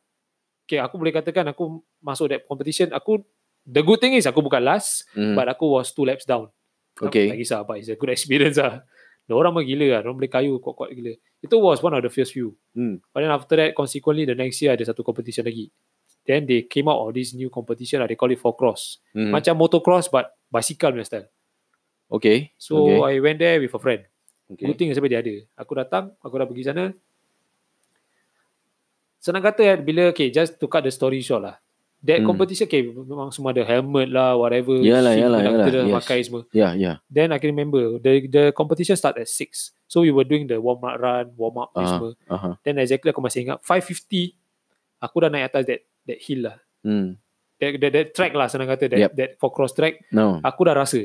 okay, 0.64 0.80
aku 0.80 0.94
boleh 0.96 1.12
katakan 1.12 1.44
aku 1.52 1.84
masuk 2.00 2.32
that 2.32 2.48
competition, 2.48 2.88
aku 2.96 3.20
the 3.68 3.84
good 3.84 4.00
thing 4.00 4.16
is 4.16 4.25
aku 4.25 4.40
bukan 4.40 4.64
last, 4.64 5.04
Hmm. 5.12 5.37
but 5.37 5.44
aku 5.44 5.68
was 5.68 5.92
two 5.92 6.08
laps 6.08 6.25
down. 6.25 6.48
Okay. 6.96 7.28
Tak 7.30 7.38
kisah 7.38 7.58
apa, 7.62 7.76
it's 7.76 7.92
a 7.92 7.94
good 7.94 8.08
experience 8.16 8.56
lah. 8.56 8.80
Orang 9.28 9.52
mah 9.52 9.60
gila 9.60 9.87
lah, 9.92 9.98
orang 10.08 10.16
boleh 10.16 10.32
kayu 10.32 10.56
kuat-kuat 10.56 10.88
gila. 10.96 11.12
Itu 11.44 11.60
was 11.60 11.84
one 11.84 11.92
of 11.92 12.00
the 12.00 12.08
first 12.08 12.32
few. 12.32 12.56
Hmm. 12.72 13.04
But 13.12 13.20
then 13.22 13.30
after 13.30 13.60
that, 13.60 13.76
consequently, 13.76 14.25
the 14.25 14.32
next 14.32 14.56
year 14.64 14.72
ada 14.72 14.82
satu 14.88 15.04
competition 15.04 15.44
lagi. 15.44 15.68
Then 16.25 16.48
they 16.48 16.64
came 16.64 16.88
out 16.88 17.04
of 17.04 17.12
this 17.12 17.37
new 17.37 17.52
competition, 17.52 18.00
lah, 18.00 18.08
they 18.08 18.16
call 18.16 18.32
it 18.32 18.40
for 18.40 18.56
cross. 18.56 19.04
Hmm. 19.12 19.28
Macam 19.30 19.52
motocross 19.60 20.08
but 20.08 20.32
bicycle 20.48 20.96
punya 20.96 21.04
style. 21.04 21.28
Okay. 22.08 22.56
So 22.56 22.88
okay. 22.88 23.20
I 23.20 23.20
went 23.20 23.37
there 23.37 23.60
with 23.60 23.76
a 23.76 23.80
friend. 23.80 24.08
okay. 24.48 24.64
Good 24.64 24.80
thing 24.80 24.90
sebab 24.96 25.12
dia 25.12 25.20
ada. 25.20 25.34
Aku 25.60 25.76
datang, 25.76 26.16
aku 26.25 26.34
dah 26.40 26.48
pergi 26.48 26.64
sana. 26.64 26.88
Senang 29.20 29.44
kata 29.44 29.60
eh, 29.60 29.76
bila, 29.76 30.08
okay, 30.08 30.32
just 30.32 30.56
to 30.56 30.66
cut 30.70 30.87
the 30.87 30.92
story 30.94 31.20
short 31.20 31.44
lah. 31.44 31.60
That 31.98 32.22
Hmm. 32.22 32.30
competition, 32.30 32.70
okay, 32.70 32.86
memang 32.86 33.34
semua 33.34 33.50
ada 33.50 33.66
helmet 33.66 34.06
lah, 34.06 34.38
whatever. 34.38 34.78
Yalah, 34.78 35.18
yalah, 35.18 35.42
yalah, 35.42 35.66
kita 35.66 35.70
dah 35.74 35.82
yes. 35.82 35.96
pakai 35.98 36.18
semua. 36.22 36.42
Ya, 36.54 36.70
ya. 36.78 37.02
Then 37.10 37.34
I 37.34 37.42
can 37.42 37.50
remember, 37.50 37.98
the 37.98 38.22
the 38.30 38.44
competition 38.54 38.94
start 38.94 39.18
at 39.18 39.26
6. 39.26 39.74
So 39.90 40.06
we 40.06 40.14
were 40.14 40.22
doing 40.22 40.46
the 40.46 40.62
warm 40.62 40.78
up 40.86 40.94
run, 40.94 41.34
warm 41.34 41.58
up 41.58 41.74
Ah. 41.74 41.90
semua. 41.90 42.10
Aha. 42.30 42.50
Then 42.62 42.78
exactly 42.78 43.10
aku 43.10 43.18
masih 43.18 43.42
ingat, 43.50 43.58
550, 43.66 44.30
aku 45.02 45.16
dah 45.18 45.30
naik 45.32 45.50
atas 45.50 45.66
that 45.66 45.80
that 46.06 46.18
hill 46.22 46.46
lah. 46.46 46.56
Hmm. 46.86 47.18
That, 47.58 47.82
that, 47.82 47.90
that 47.90 48.06
track 48.14 48.30
lah 48.30 48.46
senang 48.46 48.70
kata, 48.70 48.86
that, 48.94 49.00
Yep. 49.02 49.12
that 49.18 49.30
for 49.42 49.50
cross 49.50 49.74
track. 49.74 49.98
No. 50.14 50.38
Aku 50.46 50.62
dah 50.62 50.78
rasa, 50.78 51.02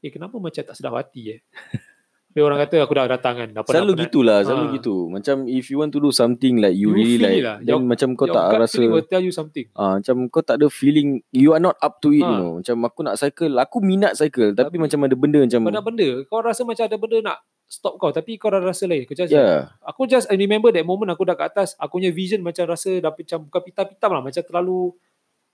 eh 0.00 0.08
kenapa 0.08 0.40
macam 0.40 0.64
tak 0.64 0.72
sedap 0.72 0.96
hati 0.96 1.36
eh. 1.36 1.40
Tapi 2.30 2.46
orang 2.46 2.62
kata 2.62 2.78
aku 2.78 2.94
dah 2.94 3.10
datang 3.10 3.34
kan. 3.36 3.48
Apa 3.50 3.74
Selalu 3.74 4.06
gitulah, 4.06 4.38
selalu 4.46 4.64
Ah. 4.64 4.74
gitu. 4.78 4.94
Macam 5.10 5.36
if 5.44 5.66
you 5.66 5.82
want 5.82 5.90
to 5.90 5.98
do 5.98 6.14
something 6.14 6.62
like 6.62 6.78
you, 6.78 6.94
You 6.94 6.94
really 6.94 7.18
like, 7.18 7.42
lah. 7.42 7.56
then 7.58 7.74
Your- 7.74 7.82
macam 7.82 8.14
kau 8.14 8.30
tak 8.30 8.54
rasa, 8.54 8.78
will 8.80 9.02
tell 9.02 9.18
you 9.18 9.34
something. 9.34 9.66
ah 9.74 9.98
macam 9.98 10.30
kau 10.30 10.38
tak 10.38 10.62
ada 10.62 10.70
feeling, 10.70 11.18
you 11.30 11.50
are 11.50 11.58
not 11.58 11.74
up 11.78 11.98
to 11.98 12.14
it, 12.14 12.22
you 12.22 12.30
Ah. 12.30 12.38
know. 12.38 12.52
Macam 12.62 12.86
aku 12.86 13.00
nak 13.02 13.18
cycle, 13.18 13.50
aku 13.58 13.82
minat 13.82 14.14
cycle, 14.14 14.54
tapi, 14.54 14.70
Tapi- 14.70 14.78
macam 14.78 14.98
ada 15.02 15.16
benda 15.18 15.38
macam, 15.42 15.60
Kau 15.60 15.74
ada 15.74 15.82
benda, 15.82 16.08
kau 16.24 16.38
rasa 16.38 16.62
macam 16.62 16.84
ada 16.86 16.96
benda 16.96 17.18
nak 17.20 17.38
stop 17.66 17.98
kau. 17.98 18.10
Tapi 18.10 18.34
kau 18.34 18.46
dah 18.48 18.62
rasa 18.62 18.86
lain. 18.86 19.02
Kau 19.04 19.14
just, 19.14 19.30
yeah. 19.30 19.74
Aku 19.82 20.06
just 20.06 20.26
I 20.26 20.34
remember 20.34 20.70
that 20.70 20.82
moment 20.82 21.10
aku 21.10 21.26
dah 21.26 21.34
kat 21.34 21.50
atas. 21.50 21.74
Aku 21.78 21.98
punya 21.98 22.10
vision 22.10 22.42
macam 22.42 22.62
rasa 22.64 22.94
dah 22.96 23.10
macam 23.10 23.42
bukan 23.42 23.60
pitam-pitam 23.64 24.10
lah. 24.10 24.22
Macam 24.22 24.42
terlalu 24.42 24.94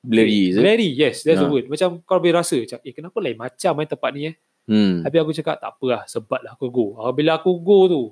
blurry? 0.01 0.53
Blurry, 0.53 0.89
yes. 0.93 1.25
That's 1.25 1.41
the 1.41 1.49
Ah. 1.49 1.51
word. 1.51 1.67
Macam 1.67 2.01
kau 2.03 2.17
boleh 2.17 2.37
rasa. 2.37 2.57
Macam, 2.57 2.79
eh 2.81 2.93
kenapa 2.93 3.17
lain 3.19 3.37
macam 3.37 3.73
main 3.73 3.85
tempat 3.87 4.11
ni 4.13 4.23
eh. 4.29 4.37
Hmm. 4.67 5.07
Tapi 5.07 5.17
aku 5.17 5.31
cakap 5.31 5.63
tak 5.63 5.71
apa 5.73 5.87
lah. 5.87 6.03
Sebat 6.05 6.43
lah 6.43 6.53
aku 6.53 6.67
go. 6.69 6.87
Ah, 6.99 7.15
Bila 7.15 7.39
aku 7.39 7.55
go 7.57 7.79
tu. 7.87 8.03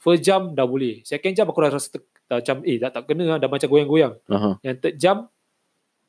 First 0.00 0.24
jam 0.24 0.56
dah 0.56 0.64
boleh. 0.64 1.04
Second 1.04 1.32
jam 1.32 1.44
aku 1.44 1.60
dah 1.60 1.70
rasa 1.70 1.92
te- 1.92 2.08
dah 2.24 2.40
macam 2.40 2.64
eh 2.64 2.80
dah 2.80 2.88
tak 2.88 3.04
kena 3.04 3.24
lah. 3.26 3.38
Dah 3.38 3.48
macam 3.48 3.68
goyang-goyang. 3.68 4.16
Aha. 4.26 4.56
Yang 4.60 4.76
third 4.80 4.96
jam. 4.96 5.16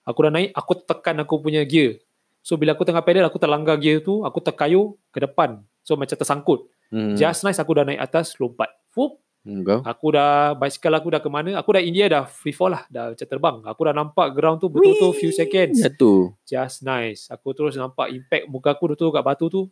Aku 0.02 0.20
dah 0.22 0.32
naik. 0.32 0.56
Aku 0.56 0.74
tekan 0.80 1.20
aku 1.20 1.36
punya 1.38 1.68
gear. 1.68 2.00
So 2.40 2.56
bila 2.56 2.72
aku 2.72 2.88
tengah 2.88 3.04
pedal 3.04 3.28
aku 3.28 3.36
terlanggar 3.36 3.76
gear 3.76 4.00
tu. 4.00 4.24
Aku 4.24 4.40
terkayuh 4.40 4.96
ke 5.12 5.20
depan. 5.20 5.60
So 5.84 6.00
macam 6.00 6.16
tersangkut. 6.16 6.72
Hmm. 6.88 7.20
Just 7.20 7.44
nice 7.44 7.60
aku 7.60 7.76
dah 7.76 7.84
naik 7.84 8.00
atas. 8.00 8.40
Lompat. 8.40 8.72
Fup. 8.88 9.20
Hmm, 9.46 9.62
kau? 9.62 9.80
Aku 9.80 10.10
dah 10.10 10.52
bicycle 10.52 10.90
aku 10.92 11.08
dah 11.08 11.22
ke 11.22 11.30
mana? 11.30 11.54
Aku 11.56 11.70
dah 11.70 11.80
India 11.80 12.10
dah 12.10 12.26
free 12.26 12.50
fall 12.50 12.74
lah, 12.74 12.82
dah 12.88 13.14
macam 13.14 13.28
terbang. 13.30 13.56
Aku 13.64 13.82
dah 13.82 13.94
nampak 13.94 14.28
ground 14.34 14.58
tu 14.58 14.68
betul-betul 14.68 15.14
few 15.14 15.30
seconds. 15.30 15.78
Jatuh. 15.78 16.34
Just 16.42 16.82
nice. 16.82 17.30
Aku 17.30 17.54
terus 17.54 17.74
nampak 17.76 18.10
impact 18.10 18.50
muka 18.50 18.74
aku 18.74 18.90
betul 18.90 19.14
kat 19.14 19.22
batu 19.22 19.46
tu. 19.46 19.70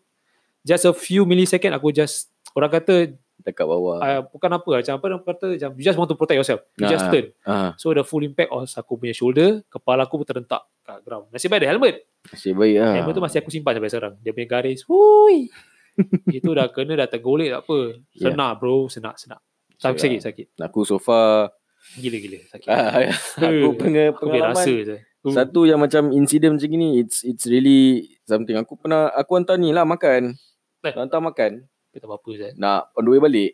Just 0.62 0.86
a 0.86 0.94
few 0.94 1.26
millisecond 1.26 1.74
aku 1.74 1.90
just 1.90 2.30
orang 2.54 2.70
kata 2.72 3.18
Dekat 3.34 3.66
bawah. 3.66 3.98
uh, 4.00 4.22
bukan 4.24 4.48
apa 4.48 4.70
macam 4.80 4.94
apa 4.94 5.04
orang 5.04 5.20
kata 5.20 5.48
macam 5.52 5.70
you 5.76 5.84
just 5.84 5.98
want 5.98 6.08
to 6.08 6.16
protect 6.16 6.38
yourself. 6.38 6.62
You 6.78 6.86
Ah. 6.86 6.92
just 6.94 7.06
turn. 7.10 7.26
Ah, 7.44 7.70
So 7.76 7.92
the 7.92 8.06
full 8.06 8.22
impact 8.22 8.54
on 8.54 8.64
aku 8.64 8.96
punya 8.96 9.12
shoulder, 9.12 9.66
kepala 9.68 10.06
aku 10.06 10.22
pun 10.22 10.28
terhentak 10.30 10.64
kat 10.80 11.02
ground. 11.02 11.28
Nasib 11.28 11.50
baik 11.50 11.60
ada 11.60 11.74
helmet. 11.74 12.08
nasib 12.24 12.56
baik 12.56 12.78
lah. 12.78 12.94
Helmet 12.96 13.12
tu 13.12 13.20
masih 13.20 13.42
aku 13.42 13.50
simpan 13.50 13.74
sampai 13.74 13.90
sekarang. 13.90 14.14
Dia 14.22 14.32
punya 14.32 14.48
garis. 14.48 14.86
Hui. 14.86 15.50
Itu 16.32 16.54
dah 16.54 16.70
kena 16.70 16.96
dah 16.96 17.10
tergolek 17.10 17.52
tak 17.52 17.62
apa. 17.66 17.78
Yeah. 18.14 18.32
Senak 18.32 18.52
bro, 18.58 18.88
senak 18.88 19.18
senak. 19.18 19.42
Sakit 19.84 20.00
sakit 20.00 20.20
sakit. 20.24 20.48
Aku 20.62 20.82
so 20.82 20.96
far, 20.98 21.52
Gila-gila 21.94 22.40
sakit. 22.48 22.68
ah, 22.68 23.12
aku 23.38 23.70
penge- 23.76 24.10
Aku 24.10 24.24
boleh 24.24 24.40
rasa 24.42 24.64
pengalaman. 24.64 24.88
je. 24.88 24.98
Satu 25.26 25.64
yang 25.64 25.78
macam 25.78 26.12
insiden 26.12 26.56
macam 26.56 26.68
ni, 26.70 27.00
it's 27.00 27.22
it's 27.22 27.44
really 27.46 28.08
something. 28.24 28.56
Aku 28.56 28.76
pernah, 28.76 29.08
aku 29.10 29.36
hantar 29.36 29.56
ni 29.56 29.70
lah 29.70 29.84
makan. 29.84 30.36
Eh. 30.82 30.94
Hantar 30.94 31.20
makan. 31.20 31.64
Tak 31.90 32.04
apa-apa 32.04 32.30
Zat. 32.34 32.54
Nak 32.56 32.92
on 32.94 33.04
the 33.04 33.12
way 33.12 33.22
balik. 33.22 33.52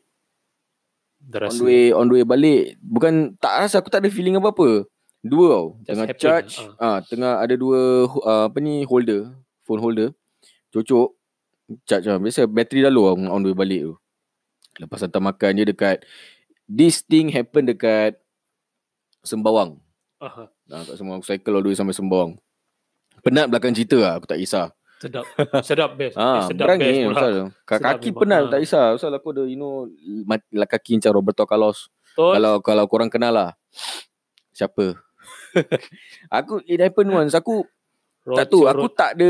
Dah 1.20 1.38
On 1.38 1.44
rasa. 1.46 1.58
the 1.58 1.64
way, 1.64 1.84
on 1.92 2.06
the 2.06 2.16
way 2.16 2.24
balik. 2.24 2.64
Bukan, 2.80 3.14
tak 3.36 3.54
rasa 3.60 3.76
aku 3.78 3.90
tak 3.90 4.02
ada 4.02 4.10
feeling 4.10 4.34
apa-apa. 4.34 4.88
Dua 5.20 5.46
tau. 5.52 5.68
Just 5.78 5.88
tengah 5.90 6.06
happen, 6.08 6.22
charge. 6.24 6.54
Ah, 6.80 7.04
tengah 7.04 7.38
ada 7.38 7.54
dua, 7.54 7.80
uh, 8.08 8.48
apa 8.48 8.58
ni, 8.58 8.82
holder. 8.82 9.30
Phone 9.62 9.78
holder. 9.78 10.10
Cocok. 10.70 11.12
Charge 11.84 12.08
lah. 12.08 12.18
Biasa 12.18 12.48
bateri 12.48 12.82
dah 12.82 12.90
low 12.90 13.06
lah 13.06 13.30
on 13.30 13.44
the 13.44 13.52
way 13.52 13.58
balik 13.58 13.82
tu. 13.84 13.94
Lepas 14.80 15.04
hantar 15.04 15.20
makan 15.20 15.52
dia 15.60 15.68
dekat. 15.68 16.08
This 16.66 17.04
thing 17.04 17.30
happen 17.30 17.68
dekat 17.68 18.16
Sembawang. 19.20 19.84
Aha. 20.24 20.48
Nah, 20.68 20.82
kat 20.88 20.96
Sembawang. 20.96 21.20
Aku 21.20 21.28
cycle 21.28 21.54
all 21.60 21.64
the 21.64 21.70
way 21.70 21.78
sampai 21.78 21.96
Sembawang. 21.96 22.40
Penat 23.20 23.52
belakang 23.52 23.76
cerita 23.76 24.00
lah. 24.00 24.14
Aku 24.16 24.26
tak 24.26 24.40
kisah. 24.40 24.72
Sedap. 25.00 25.24
Sedap 25.68 25.96
best. 25.96 26.16
Ah, 26.20 26.44
eh, 26.44 26.52
sedap 26.52 26.66
berang 26.68 26.80
best 26.80 26.96
pula. 27.00 27.12
pasal 27.16 27.32
kaki, 27.32 27.44
Sedap 27.80 27.80
kaki 27.84 28.10
memang. 28.12 28.20
penat 28.20 28.40
Ah. 28.40 28.50
tak 28.52 28.60
kisah. 28.64 28.86
Pasal 28.96 29.12
aku 29.16 29.28
ada 29.36 29.44
you 29.48 29.60
know 29.60 29.88
mat, 30.28 30.42
lah 30.52 30.68
kaki 30.68 30.92
macam 31.00 31.12
Roberto 31.16 31.44
Carlos. 31.48 31.80
Betul. 32.16 32.32
Kalau 32.36 32.54
kalau 32.64 32.84
korang 32.88 33.12
kenal 33.12 33.32
lah. 33.32 33.52
Siapa? 34.52 34.96
aku 36.38 36.60
it 36.68 36.80
happen 36.84 37.08
once. 37.12 37.32
Aku 37.36 37.64
tak 38.36 38.48
tahu, 38.52 38.64
aku 38.70 38.88
tak 38.94 39.10
ada 39.18 39.30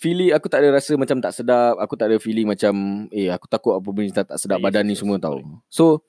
feeling, 0.00 0.32
aku 0.34 0.46
tak 0.50 0.64
ada 0.64 0.68
rasa 0.74 0.96
macam 0.96 1.20
tak 1.20 1.32
sedap. 1.36 1.76
Aku 1.78 1.94
tak 1.94 2.10
ada 2.10 2.16
feeling 2.18 2.48
macam 2.48 3.06
eh 3.14 3.28
aku 3.28 3.46
takut 3.46 3.76
apa 3.78 3.88
benda 3.92 4.24
tak, 4.24 4.34
tak 4.34 4.38
sedap 4.40 4.58
Yes, 4.58 4.64
badan 4.64 4.84
ni 4.88 4.94
yes, 4.96 5.00
semua 5.04 5.16
tau. 5.20 5.38
So 5.68 6.02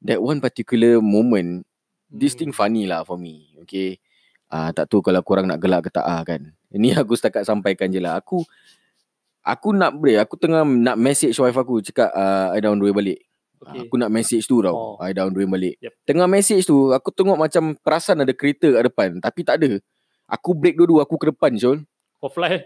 that 0.00 0.22
one 0.22 0.38
particular 0.38 1.02
moment 1.02 1.66
Hmm. 2.14 2.22
this 2.22 2.38
thing 2.38 2.54
funny 2.54 2.86
lah 2.86 3.02
for 3.02 3.18
me. 3.18 3.50
Okay. 3.66 3.98
Ah 4.46 4.70
tak 4.70 4.86
tahu 4.86 5.02
kalau 5.02 5.18
korang 5.26 5.50
nak 5.50 5.58
gelak 5.58 5.88
ke 5.88 5.90
tak 5.90 6.06
ah 6.06 6.22
kan. 6.22 6.54
Ini 6.74 6.94
aku 7.02 7.18
setakat 7.18 7.42
sampaikan 7.42 7.90
je 7.90 7.98
lah. 7.98 8.22
Aku 8.22 8.46
aku 9.42 9.74
nak 9.74 9.98
break. 9.98 10.22
Aku 10.22 10.38
tengah 10.38 10.62
nak 10.62 10.94
message 10.94 11.34
wife 11.42 11.58
aku 11.58 11.82
cakap 11.82 12.14
uh, 12.14 12.54
I 12.54 12.62
on 12.62 12.78
the 12.78 12.94
balik. 12.94 13.18
Okay. 13.58 13.66
Okay. 13.66 13.80
Aku 13.90 13.94
nak 13.98 14.14
message 14.14 14.46
tu 14.46 14.62
tau. 14.62 14.94
Oh. 14.94 14.96
I 15.02 15.10
on 15.18 15.34
the 15.34 15.42
balik. 15.42 15.74
Yep. 15.82 15.92
Tengah 16.06 16.26
message 16.30 16.62
tu 16.70 16.94
aku 16.94 17.10
tengok 17.10 17.34
macam 17.34 17.74
perasan 17.82 18.22
ada 18.22 18.30
kereta 18.30 18.70
kat 18.70 18.82
depan 18.86 19.10
tapi 19.18 19.42
tak 19.42 19.58
ada. 19.58 19.82
Aku 20.28 20.56
break 20.56 20.80
dua-dua 20.80 21.04
aku 21.04 21.20
ke 21.20 21.28
depan 21.32 21.52
Syul. 21.56 21.84
Fly. 22.28 22.64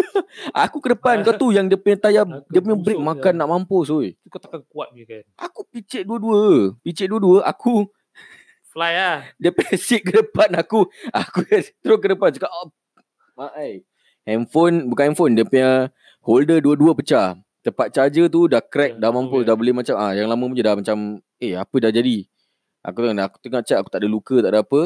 Aku 0.64 0.80
ke 0.80 0.92
depan 0.96 1.20
kau 1.24 1.34
tu 1.36 1.48
yang 1.52 1.68
dia 1.68 1.78
punya 1.78 1.96
tayar 1.98 2.24
Aku 2.24 2.48
dia 2.50 2.60
punya 2.60 2.76
break 2.78 3.00
makan 3.00 3.32
je. 3.32 3.38
nak 3.38 3.48
mampus 3.48 3.88
oi. 3.92 4.08
Kau 4.28 4.40
takkan 4.40 4.62
kuat 4.66 4.92
ni 4.92 5.04
kan. 5.04 5.22
Aku 5.38 5.64
picit 5.68 6.08
dua-dua. 6.08 6.74
Picit 6.80 7.06
dua-dua 7.08 7.44
aku 7.44 7.88
Fly 8.74 8.92
lah. 8.96 9.18
dia 9.38 9.54
punya 9.54 9.76
seat 9.84 10.02
ke 10.02 10.12
depan 10.24 10.50
aku. 10.58 10.88
Aku 11.12 11.46
terus 11.46 11.98
ke 12.00 12.06
depan 12.10 12.32
cakap 12.34 12.50
oh, 12.50 12.72
mak 13.38 13.52
ai. 13.54 13.84
Handphone 14.24 14.88
bukan 14.88 15.12
handphone 15.12 15.32
dia 15.36 15.44
punya 15.46 15.92
holder 16.24 16.58
dua-dua 16.64 16.96
pecah. 16.96 17.38
Tempat 17.64 17.96
charger 17.96 18.28
tu 18.28 18.44
dah 18.44 18.60
crack 18.60 19.00
Ya, 19.00 19.08
dah 19.08 19.10
mampus 19.12 19.40
okay. 19.40 19.48
dah 19.48 19.56
boleh 19.56 19.72
macam 19.72 19.96
ah 19.96 20.12
yang 20.12 20.28
lama 20.28 20.44
punya 20.44 20.64
dah 20.68 20.74
macam 20.76 20.96
eh 21.40 21.54
apa 21.56 21.76
dah 21.80 21.92
jadi. 21.92 22.28
Aku 22.84 23.00
tengok 23.00 23.24
aku 23.24 23.36
tengok 23.40 23.62
check 23.64 23.78
aku 23.80 23.88
tak 23.88 24.04
ada 24.04 24.08
luka 24.10 24.36
tak 24.44 24.50
ada 24.52 24.60
apa. 24.60 24.82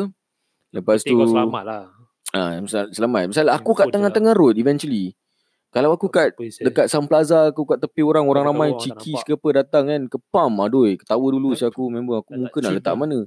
Lepas 0.70 1.02
tu 1.02 1.16
kau 1.16 1.26
selamat 1.26 1.64
lah. 1.64 1.97
Ah 2.34 2.58
selamat. 2.92 3.32
Misal 3.32 3.46
aku 3.48 3.72
kat 3.72 3.88
tengah-tengah 3.88 4.34
road 4.36 4.56
eventually. 4.58 5.16
Kalau 5.68 5.92
aku 5.92 6.08
kat 6.08 6.32
dekat 6.64 6.88
Sun 6.88 7.04
Plaza 7.04 7.52
aku 7.52 7.68
kat 7.68 7.76
tepi 7.76 8.00
orang 8.00 8.24
orang 8.24 8.48
ramai 8.48 8.72
cikis 8.80 9.20
nampak. 9.20 9.28
ke 9.28 9.32
apa 9.36 9.48
datang 9.64 9.84
kan 9.84 10.00
kepam. 10.08 10.52
Aduh 10.64 10.88
ketawa 10.96 11.26
dulu 11.28 11.52
Eh, 11.52 11.60
si 11.60 11.64
aku 11.68 11.92
member 11.92 12.24
aku. 12.24 12.32
dah 12.32 12.40
nak 12.40 12.48
muka 12.48 12.58
nak 12.58 12.64
cheat 12.72 12.76
letak 12.80 12.94
mana? 12.96 13.18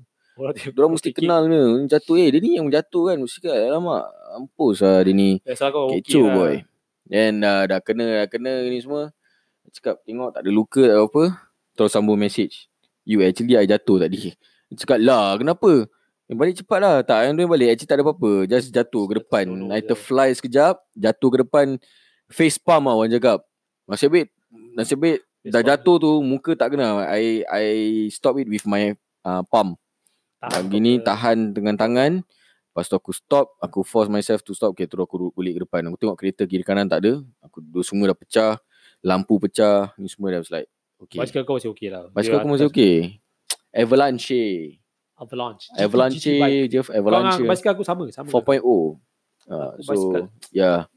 Orang 0.74 0.92
mesti 0.98 1.10
kenal 1.14 1.46
ni. 1.46 1.86
Jatuh. 1.86 2.18
Eh 2.18 2.34
dia 2.34 2.42
ni 2.42 2.58
yang 2.58 2.66
jatuh 2.74 3.14
kan. 3.14 3.18
Mesti 3.22 3.38
kan 3.46 3.54
Alamak. 3.54 4.10
Mampus 4.34 4.82
lah 4.82 5.06
dia 5.06 5.14
ni. 5.14 5.38
Biasa 5.46 5.70
kau 5.70 5.94
okay 5.94 6.02
Kecoh 6.02 6.26
lah. 6.26 6.34
boy. 6.34 6.54
Then 7.06 7.34
uh, 7.46 7.64
dah 7.70 7.80
kena 7.84 8.26
Dah 8.26 8.28
kena 8.32 8.52
ni 8.66 8.82
semua. 8.82 9.14
Cakap 9.70 10.02
tengok 10.02 10.34
tak 10.34 10.42
ada 10.42 10.50
luka 10.50 10.82
tak 10.82 10.98
ada 10.98 11.06
apa. 11.06 11.24
Terus 11.78 11.92
sambung 11.94 12.18
message. 12.18 12.66
You 13.06 13.22
actually 13.22 13.54
I 13.54 13.70
jatuh 13.70 14.02
tadi. 14.02 14.34
Cakap 14.74 14.98
lah 14.98 15.38
kenapa 15.38 15.86
eh, 16.32 16.36
Balik 16.40 16.64
cepat 16.64 16.80
lah 16.80 16.96
Tak 17.04 17.28
yang 17.28 17.36
dia 17.36 17.46
balik. 17.46 17.76
Actually 17.76 17.90
tak 17.92 17.98
ada 18.00 18.04
apa-apa. 18.08 18.32
Just 18.48 18.72
jatuh 18.72 19.04
ke 19.12 19.14
depan. 19.20 19.46
I 19.68 19.84
terfly 19.84 20.32
sekejap. 20.32 20.80
Jatuh 20.96 21.30
ke 21.30 21.38
depan. 21.44 21.68
Face 22.32 22.56
palm 22.56 22.88
lah 22.88 22.96
orang 22.96 23.12
cakap. 23.12 23.44
Nasib 23.86 24.16
baik 24.16 24.32
Nasib 24.74 24.98
baik 25.04 25.20
Dah 25.42 25.60
jatuh 25.66 26.00
tu 26.00 26.12
Muka 26.24 26.56
tak 26.56 26.74
kena. 26.74 27.04
I 27.12 27.44
I 27.46 27.66
stop 28.08 28.40
it 28.40 28.48
with 28.48 28.64
my 28.64 28.96
uh, 29.28 29.44
palm. 29.52 29.76
Tahan 30.40 30.72
gini 30.72 31.04
tahan 31.04 31.52
dengan 31.52 31.76
tangan. 31.76 32.24
Lepas 32.72 32.88
tu 32.88 32.96
aku 32.96 33.12
stop. 33.12 33.52
Aku 33.60 33.84
force 33.84 34.08
myself 34.08 34.40
to 34.48 34.56
stop. 34.56 34.72
Okay 34.72 34.88
terus 34.88 35.04
aku 35.04 35.36
balik 35.36 35.60
ke 35.60 35.62
depan. 35.68 35.82
Aku 35.92 36.00
tengok 36.00 36.18
kereta 36.18 36.48
kiri 36.48 36.64
kanan 36.64 36.88
tak 36.88 37.04
ada. 37.04 37.20
Aku 37.44 37.60
semua 37.84 38.10
dah 38.10 38.18
pecah. 38.18 38.54
Lampu 39.04 39.36
pecah. 39.38 39.92
Ni 40.00 40.08
semua 40.08 40.32
dah 40.32 40.40
was 40.40 40.50
like 40.50 40.72
Okay. 41.02 41.18
Basikal 41.18 41.42
kau 41.50 41.58
masih 41.58 41.74
okay 41.74 41.90
lah. 41.90 42.14
Basikal 42.14 42.46
aku 42.46 42.50
masih 42.54 42.70
okay 42.70 43.18
Avalanche 43.74 44.78
Avalanche. 45.22 45.70
Avalanche 45.72 46.18
GT 46.18 46.42
je 46.68 46.80
Kau 46.82 46.92
Avalanche 46.92 47.38
dengan 47.38 47.50
basikal 47.50 47.72
aku 47.74 47.86
sama. 47.86 48.04
sama 48.10 48.28
4.0 48.28 48.42
uh, 48.58 48.98
Aku 49.72 49.80
So 49.80 49.88
basikal. 49.88 50.24
Yeah 50.50 50.90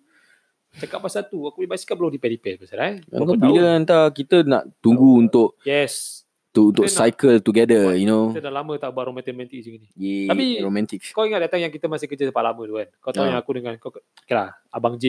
Cakap 0.74 0.98
pasal 1.00 1.22
tu, 1.24 1.38
aku 1.40 1.60
punya 1.60 1.70
basikal 1.70 1.94
belum 1.94 2.10
repair-repair 2.10 2.58
pasal 2.58 2.78
eh. 2.80 2.94
Kau 3.04 3.22
Berapa 3.22 3.38
bila 3.38 3.62
hantar 3.74 4.10
Kita 4.10 4.42
nak 4.42 4.66
tunggu 4.80 5.20
untuk 5.20 5.54
Yes. 5.62 6.26
tu, 6.50 6.72
Untuk 6.72 6.82
Kita 6.82 6.90
nak 6.90 6.98
cycle 7.04 7.36
together 7.40 7.92
buat- 7.92 7.98
You 8.00 8.08
know 8.08 8.24
Kita 8.32 8.42
dah 8.42 8.54
lama 8.54 8.72
tak 8.74 8.90
buat 8.90 9.04
romantic-romantic 9.06 9.54
macam 9.60 9.72
ni. 9.76 9.88
Yeah, 9.94 10.26
Tapi- 10.26 10.58
romantic 10.58 10.98
Kau 11.12 11.22
ingat 11.22 11.44
datang 11.44 11.60
yang 11.60 11.70
kita 11.70 11.86
masih 11.86 12.08
kerja 12.08 12.26
tempat 12.26 12.42
lama 12.42 12.62
tu 12.64 12.74
kan? 12.74 12.88
Kau 12.98 13.12
tahu 13.12 13.22
Ah. 13.22 13.28
yang 13.28 13.38
aku 13.38 13.50
dengan 13.54 13.76
kau 13.76 13.92
okay 13.92 14.34
lah, 14.34 14.50
Abang 14.68 14.96
J 14.96 15.04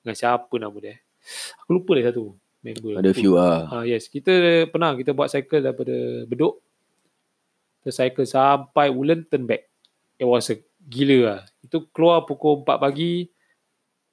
dengan 0.00 0.16
siapa 0.16 0.54
nama 0.56 0.74
dia? 0.74 0.96
Aku 1.60 1.70
lupa 1.72 1.94
dia 1.94 2.08
satu 2.08 2.34
member. 2.58 2.96
Ada 2.96 3.10
Aku. 3.10 3.16
few 3.16 3.32
ah. 3.36 3.68
Ah 3.70 3.84
yes, 3.84 4.08
kita 4.08 4.32
pernah 4.66 4.96
kita 4.96 5.12
buat 5.12 5.28
cycle 5.28 5.60
daripada 5.60 5.92
Bedok. 6.24 6.63
Kita 7.84 7.92
cycle 7.92 8.24
sampai 8.24 8.88
Woodland 8.88 9.28
turn 9.28 9.44
back. 9.44 9.68
It 10.16 10.24
was 10.24 10.48
a 10.48 10.56
gila 10.88 11.18
lah. 11.20 11.40
Itu 11.60 11.84
keluar 11.92 12.24
pukul 12.24 12.64
4 12.64 12.80
pagi. 12.80 13.28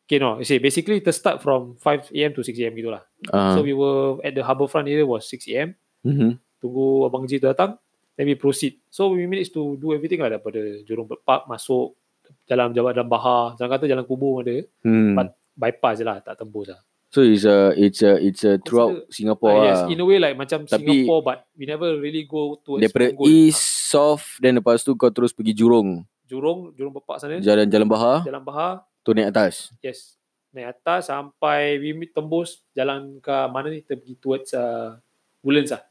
Okay 0.03 0.19
no, 0.19 0.43
you 0.43 0.47
see, 0.47 0.59
basically 0.59 0.99
kita 0.99 1.15
start 1.15 1.39
from 1.39 1.79
5 1.79 2.11
am 2.11 2.35
to 2.35 2.43
6 2.43 2.51
am 2.67 2.75
gitu 2.75 2.91
lah. 2.91 3.07
Ah. 3.31 3.55
So 3.55 3.63
we 3.63 3.71
were 3.71 4.19
at 4.27 4.35
the 4.35 4.43
harbourfront 4.43 4.91
area 4.91 5.07
was 5.07 5.23
6 5.31 5.47
am. 5.55 5.71
Mhm. 6.03 6.35
Tunggu 6.59 7.07
Abang 7.07 7.23
J 7.23 7.39
tu 7.39 7.47
datang. 7.47 7.79
Then 8.19 8.27
we 8.27 8.35
proceed. 8.35 8.83
So 8.91 9.15
we 9.15 9.23
managed 9.23 9.55
to 9.55 9.79
do 9.79 9.95
everything 9.95 10.19
lah 10.19 10.35
daripada 10.35 10.59
Jurong 10.83 11.07
Bird 11.07 11.23
Park 11.23 11.47
masuk 11.47 11.95
jalan 12.43 12.75
Jabatan 12.75 13.07
Bahar. 13.07 13.55
Jangan 13.55 13.79
kata 13.79 13.87
jalan 13.87 14.03
kubur 14.03 14.43
ada. 14.43 14.59
Hmm. 14.83 15.15
But 15.15 15.31
bypass 15.55 16.03
je 16.03 16.05
lah, 16.05 16.19
tak 16.19 16.35
tembus 16.43 16.75
lah. 16.75 16.83
So 17.11 17.21
it's 17.21 17.43
a 17.43 17.75
it's 17.75 17.99
a 17.99 18.15
it's 18.17 18.41
a 18.41 18.55
throughout 18.57 18.95
Consider- 19.03 19.11
Singapore 19.11 19.51
Ah, 19.53 19.63
yes, 19.65 19.77
lah. 19.77 19.87
in 19.91 19.99
a 19.99 20.05
way 20.05 20.17
like 20.17 20.33
macam 20.33 20.63
Tapi- 20.63 21.03
Singapore 21.03 21.21
but 21.21 21.37
we 21.53 21.63
never 21.65 21.99
really 21.99 22.23
go 22.23 22.55
towards 22.57 22.79
Daripada 22.81 23.11
Punggol. 23.11 23.27
east, 23.27 23.59
Ah, 23.59 23.91
south, 23.91 24.25
then 24.39 24.55
lepas 24.55 24.79
tu 24.79 24.95
kau 24.95 25.09
terus 25.09 25.29
pergi 25.29 25.51
Jurong. 25.53 26.07
Jurong, 26.23 26.71
Jurong 26.71 26.89
Bird 26.89 27.03
Park 27.03 27.19
sana, 27.19 27.35
Jalan 27.37 27.67
Jalan 27.67 27.83
Bahar, 27.85 28.23
Jalan 28.23 28.39
Bahar, 28.39 28.87
tu 29.01 29.11
naik 29.11 29.27
atas. 29.29 29.75
yes. 29.79 30.15
Naik 30.49 30.71
atas 30.73 31.07
sampai 31.07 31.75
we 31.77 32.07
tembus 32.07 32.63
jalan 32.71 33.19
ke 33.19 33.35
mana 33.47 33.67
ni 33.67 33.79
pergi 33.81 34.15
towards 34.15 34.51
uh, 34.51 34.95
Woodlands 35.41 35.71
lah. 35.71 35.83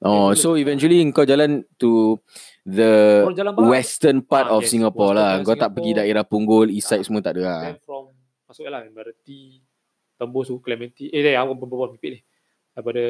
Oh, 0.00 0.28
Woodlands. 0.28 0.40
so 0.40 0.48
eventually 0.54 1.04
kau 1.10 1.22
jalan 1.22 1.64
to 1.76 2.16
the 2.62 3.24
Jalan 3.30 3.56
western 3.62 4.20
part 4.20 4.48
Ah, 4.48 4.56
of 4.56 4.64
yes, 4.64 4.72
Singapore 4.72 5.12
lah. 5.12 5.36
Kau 5.38 5.52
tak 5.52 5.68
Singapore. 5.68 5.72
pergi 5.74 5.90
daerah 5.94 6.24
Punggol, 6.24 6.68
east 6.68 6.88
side 6.88 7.00
Ah. 7.00 7.04
semua 7.04 7.20
tak 7.20 7.36
ada 7.36 7.42
lah. 7.42 7.60
Then 7.66 7.80
from 7.80 8.08
masuk 8.44 8.64
lah 8.66 8.80
Admiralty, 8.82 9.60
tembus 10.22 10.46
tu 10.46 10.56
Clementi. 10.58 11.08
Eh, 11.08 11.20
dah 11.20 11.42
aku 11.42 11.58
berbual 11.58 11.90
pipit 11.92 12.10
ni. 12.12 12.20
Daripada 12.72 13.02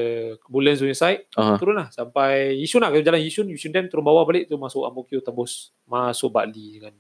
Woodlands 0.48 0.80
punya 0.80 0.96
side, 0.96 1.20
Aha. 1.32 1.54
turun 1.54 1.76
lah 1.76 1.86
sampai 1.88 2.56
Yishun 2.56 2.80
lah. 2.80 2.90
Kita 2.90 3.06
jalan 3.06 3.20
Yishun, 3.20 3.46
Yishun 3.46 3.70
then 3.70 3.86
turun 3.86 4.02
bawah 4.02 4.24
balik 4.24 4.46
tu 4.46 4.56
masuk 4.56 4.82
Amokyo 4.82 5.20
tembus. 5.20 5.70
Masuk 5.84 6.28
Bali 6.28 6.80
dengan 6.80 6.90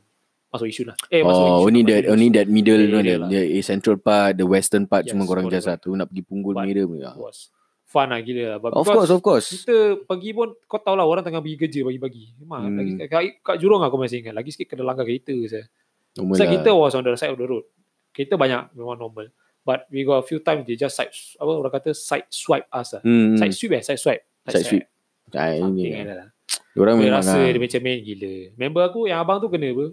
masuk 0.46 0.68
Yishun 0.68 0.86
lah. 0.88 0.96
Eh, 1.08 1.20
masuk 1.20 1.42
Oh, 1.42 1.48
Yishun. 1.48 1.66
only 1.66 1.80
masuk 1.80 1.90
that 1.90 2.04
only 2.06 2.28
that 2.30 2.46
middle 2.46 2.76
Yeah, 2.76 2.86
no, 2.86 2.98
area 3.00 3.10
the, 3.10 3.18
lah. 3.18 3.28
the 3.50 3.62
central 3.62 3.96
part, 3.96 4.36
the 4.36 4.46
western 4.46 4.86
part 4.86 5.02
Yes, 5.02 5.10
cuma 5.10 5.24
korang 5.24 5.48
just 5.48 5.66
satu 5.66 5.90
nak 5.90 6.06
pergi 6.06 6.22
Punggol 6.22 6.54
But- 6.54 6.64
Mira 6.64 6.82
pun. 6.84 7.02
was 7.18 7.50
fun 7.82 8.08
lah 8.08 8.22
gila 8.22 8.44
lah. 8.46 8.58
But 8.58 8.72
Of 8.72 8.86
course, 8.86 9.10
of 9.10 9.20
course. 9.20 9.46
Kita 9.52 9.76
pergi 10.00 10.30
pun 10.30 10.54
kau 10.64 10.78
tahu 10.78 10.94
lah 10.94 11.04
orang 11.04 11.20
tengah 11.20 11.42
pergi 11.42 11.58
kerja 11.58 11.80
pagi-pagi. 11.82 12.24
Memang 12.38 12.60
Hmm. 12.64 12.76
lagi 12.78 12.92
kat, 13.04 13.22
kat 13.42 13.56
Jurong 13.58 13.82
aku 13.82 13.98
masih 13.98 14.22
ingat. 14.22 14.32
Lagi 14.32 14.48
sikit 14.48 14.70
kena 14.70 14.86
langgar 14.86 15.02
kereta 15.02 15.34
saya. 15.44 15.66
Normal 16.14 16.36
So 16.36 16.44
lah. 16.44 16.50
kita 16.54 16.70
was 16.70 16.94
on 16.94 17.02
the 17.02 17.12
side 17.16 17.28
of 17.28 17.36
the 17.36 17.44
road. 17.44 17.66
Kereta 18.14 18.38
banyak 18.38 18.72
memang 18.72 18.96
normal. 18.96 19.28
But 19.62 19.86
we 19.88 20.02
got 20.02 20.18
a 20.18 20.26
few 20.26 20.38
times 20.38 20.66
they 20.66 20.74
just 20.74 20.92
side 20.92 21.14
apa 21.38 21.46
orang 21.48 21.70
kata 21.70 21.90
side 21.92 22.26
swipe 22.28 22.66
us 22.68 22.92
lah. 22.92 23.02
Hmm. 23.02 23.36
Side 23.36 23.52
sweep 23.52 23.72
eh, 23.72 23.82
side 23.82 23.96
swipe. 23.96 24.22
Side 24.44 24.66
sweep. 24.66 24.84
Ah, 25.32 25.54
Something 25.54 25.86
ini. 25.86 26.02
like 26.02 26.10
lah. 26.12 26.28
Orang 26.74 26.94
Dia 26.96 27.04
memang 27.06 27.20
rasa 27.20 27.36
lah. 27.36 27.48
dia 27.48 27.60
macam 27.60 27.80
main 27.80 27.98
gila. 28.00 28.34
Member 28.56 28.82
aku 28.82 29.00
yang 29.06 29.18
abang 29.18 29.38
tu 29.38 29.46
kena 29.46 29.70
apa? 29.70 29.86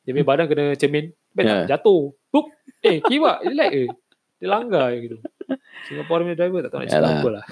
Dia 0.00 0.10
punya 0.12 0.24
badan 0.24 0.46
kena 0.46 0.64
cermin. 0.74 1.06
Ben 1.32 1.44
Yeah. 1.44 1.64
jatuh. 1.68 2.14
Pup. 2.30 2.46
Eh, 2.80 3.02
kiwak. 3.02 3.42
Relax 3.42 3.70
je. 3.72 3.84
Dia 4.36 4.46
langgar 4.46 4.84
je 4.88 4.98
gitu. 5.02 5.16
Singapore 5.84 6.22
punya 6.22 6.36
driver 6.36 6.60
tak 6.60 6.70
tahu 6.70 6.80
nak 6.80 6.88
cakap 6.88 7.10
apa 7.10 7.28
lah. 7.32 7.44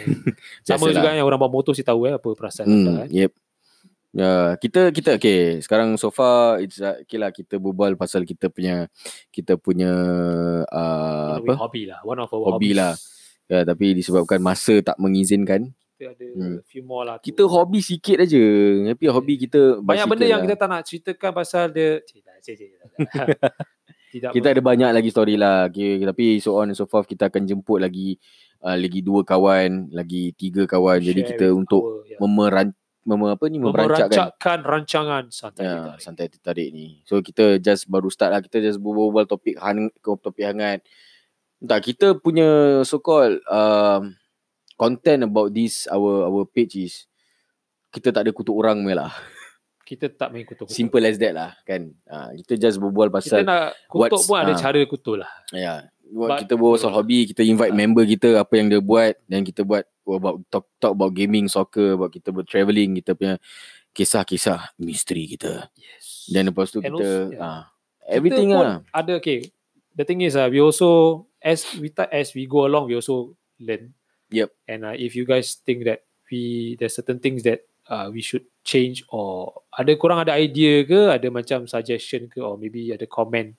Sama 0.66 0.84
Biasalah. 0.84 0.94
juga 0.94 1.08
yang 1.12 1.26
orang 1.26 1.38
bawa 1.38 1.50
motor 1.50 1.72
si 1.72 1.82
tahu 1.82 2.06
eh 2.06 2.14
apa 2.14 2.28
perasaan 2.28 2.66
Hmm, 2.66 2.76
anda 2.86 3.04
eh. 3.04 3.24
yep. 3.24 3.32
Ya, 4.16 4.56
kita 4.56 4.88
kita 4.90 5.20
okay. 5.20 5.60
Sekarang 5.60 5.92
so 6.00 6.08
far 6.08 6.56
it's 6.58 6.80
uh, 6.80 6.96
okay 7.04 7.20
lah 7.20 7.28
kita 7.28 7.60
berbual 7.60 8.00
pasal 8.00 8.24
kita 8.24 8.48
punya 8.48 8.88
kita 9.28 9.60
punya 9.60 9.92
uh, 10.64 11.36
apa? 11.36 11.52
Hobby 11.60 11.84
lah. 11.84 12.00
One 12.00 12.16
of 12.16 12.32
our 12.32 12.56
Hobi 12.56 12.72
hobbies. 12.72 12.76
lah. 12.80 12.92
Ya, 13.46 13.60
tapi 13.62 13.92
disebabkan 13.92 14.40
masa 14.40 14.80
tak 14.80 14.96
mengizinkan. 14.96 15.68
Kita 15.96 16.12
ada 16.12 16.26
Hmm. 16.32 16.58
few 16.64 16.80
more 16.80 17.04
lah. 17.04 17.16
tu. 17.20 17.28
Kita 17.28 17.44
hobi 17.44 17.80
sikit 17.80 18.24
aja. 18.24 18.44
Tapi 18.96 19.04
hobi 19.06 19.34
kita 19.38 19.80
banyak 19.80 20.04
benda 20.04 20.24
basikal 20.24 20.28
yang 20.28 20.40
lah. 20.40 20.46
kita 20.48 20.56
tak 20.56 20.68
nak 20.68 20.82
ceritakan 20.82 21.30
pasal 21.32 21.64
dia. 21.70 21.90
Cerita, 22.02 22.30
cerita, 22.40 22.64
cerita. 22.64 23.48
Tidak 24.06 24.30
kita 24.32 24.46
ada 24.48 24.62
banyak 24.64 24.90
lagi 24.92 25.10
story 25.12 25.36
lah. 25.36 25.68
Okay, 25.68 26.00
tapi 26.00 26.40
so 26.40 26.56
on 26.56 26.72
and 26.72 26.78
so 26.78 26.88
forth 26.88 27.04
kita 27.04 27.28
akan 27.28 27.44
jemput 27.44 27.84
lagi 27.84 28.16
uh, 28.60 28.72
lagi 28.72 29.04
dua 29.04 29.20
kawan, 29.22 29.92
lagi 29.92 30.32
tiga 30.32 30.64
kawan. 30.64 31.00
Jadi 31.00 31.20
share 31.20 31.30
kita 31.32 31.46
with 31.52 31.60
untuk 31.60 31.82
our- 31.84 32.04
ya. 32.08 32.16
memeran 32.20 32.68
mem, 33.06 33.22
apa 33.30 33.44
ni 33.46 33.62
memerancakkan 33.62 34.66
rancangan 34.66 35.30
santai 35.30 35.62
ya, 35.62 35.74
kita. 35.78 35.92
santai 36.02 36.26
tertarik 36.26 36.68
ni. 36.74 37.00
So 37.06 37.22
kita 37.22 37.62
just 37.62 37.86
baru 37.86 38.10
start 38.10 38.34
lah. 38.34 38.40
Kita 38.42 38.58
just 38.58 38.82
berbual 38.82 39.24
topik 39.24 39.54
hang, 39.56 39.94
topik 40.02 40.42
hangat. 40.42 40.82
Tak, 41.62 41.80
kita 41.86 42.18
punya 42.18 42.82
so 42.82 42.98
called 42.98 43.38
um, 43.46 44.12
content 44.76 45.24
about 45.24 45.54
this 45.54 45.86
our 45.88 46.26
our 46.28 46.44
page 46.44 46.76
is 46.76 47.06
kita 47.88 48.12
tak 48.12 48.28
ada 48.28 48.32
kutuk 48.34 48.52
orang 48.52 48.82
punya 48.84 49.06
lah. 49.06 49.12
Kita 49.86 50.10
tak 50.10 50.34
main 50.34 50.42
kutuk. 50.42 50.66
Simple 50.66 51.06
as 51.06 51.16
that 51.22 51.30
lah 51.30 51.54
kan. 51.62 51.94
Ha, 52.10 52.34
kita 52.42 52.58
just 52.58 52.82
berbual 52.82 53.06
Kita 53.06 53.16
pasal 53.22 53.38
nak 53.46 53.72
kutuk 53.86 54.22
pun 54.26 54.36
ada 54.36 54.52
ah. 54.52 54.58
cara 54.58 54.82
kutuk 54.82 55.16
lah. 55.22 55.30
ya. 55.54 55.86
But- 56.10 56.42
kita 56.42 56.58
berbual 56.58 56.74
pasal 56.74 56.90
hobi, 56.90 57.30
kita 57.30 57.46
invite 57.46 57.70
Ah. 57.70 57.78
member 57.78 58.02
kita 58.02 58.28
apa 58.36 58.52
yang 58.58 58.66
dia 58.66 58.82
buat 58.82 59.14
dan 59.30 59.46
kita 59.46 59.62
buat 59.62 59.86
about 60.06 60.38
talk 60.48 60.70
talk 60.78 60.94
about 60.94 61.10
gaming, 61.18 61.50
soccer, 61.50 61.98
about 61.98 62.14
kita 62.14 62.30
ber 62.30 62.46
travelling, 62.46 63.02
kita 63.02 63.18
punya 63.18 63.34
kisah-kisah 63.90 64.76
misteri 64.78 65.26
kita. 65.34 65.66
Yes. 65.74 66.30
Dan 66.30 66.54
lepas 66.54 66.70
tu 66.70 66.78
And 66.78 66.94
kita 66.94 67.02
also, 67.02 67.34
yeah. 67.34 67.42
ah 67.42 67.62
everything 68.06 68.54
kita 68.54 68.62
lah. 68.62 68.76
Ada 68.94 69.18
okay. 69.18 69.50
The 69.96 70.04
thing 70.04 70.20
is 70.22 70.36
uh, 70.36 70.46
we 70.52 70.60
also 70.60 71.24
as 71.40 71.64
we 71.80 71.88
ta- 71.90 72.12
as 72.12 72.36
we 72.36 72.46
go 72.46 72.68
along 72.68 72.86
we 72.86 72.94
also 72.94 73.34
learn. 73.58 73.96
Yep. 74.30 74.50
And 74.68 74.80
uh, 74.84 74.94
if 74.94 75.16
you 75.16 75.24
guys 75.24 75.58
think 75.64 75.88
that 75.88 76.04
we 76.28 76.76
there's 76.76 76.94
certain 76.94 77.18
things 77.18 77.42
that 77.48 77.64
uh, 77.88 78.10
we 78.12 78.20
should 78.20 78.44
change 78.66 79.06
or 79.08 79.62
ada 79.72 79.94
kurang 79.96 80.20
ada 80.20 80.34
idea 80.36 80.82
ke, 80.84 81.14
ada 81.14 81.30
macam 81.30 81.64
suggestion 81.64 82.26
ke 82.28 82.42
or 82.42 82.58
maybe 82.58 82.90
ada 82.90 83.06
comment 83.06 83.54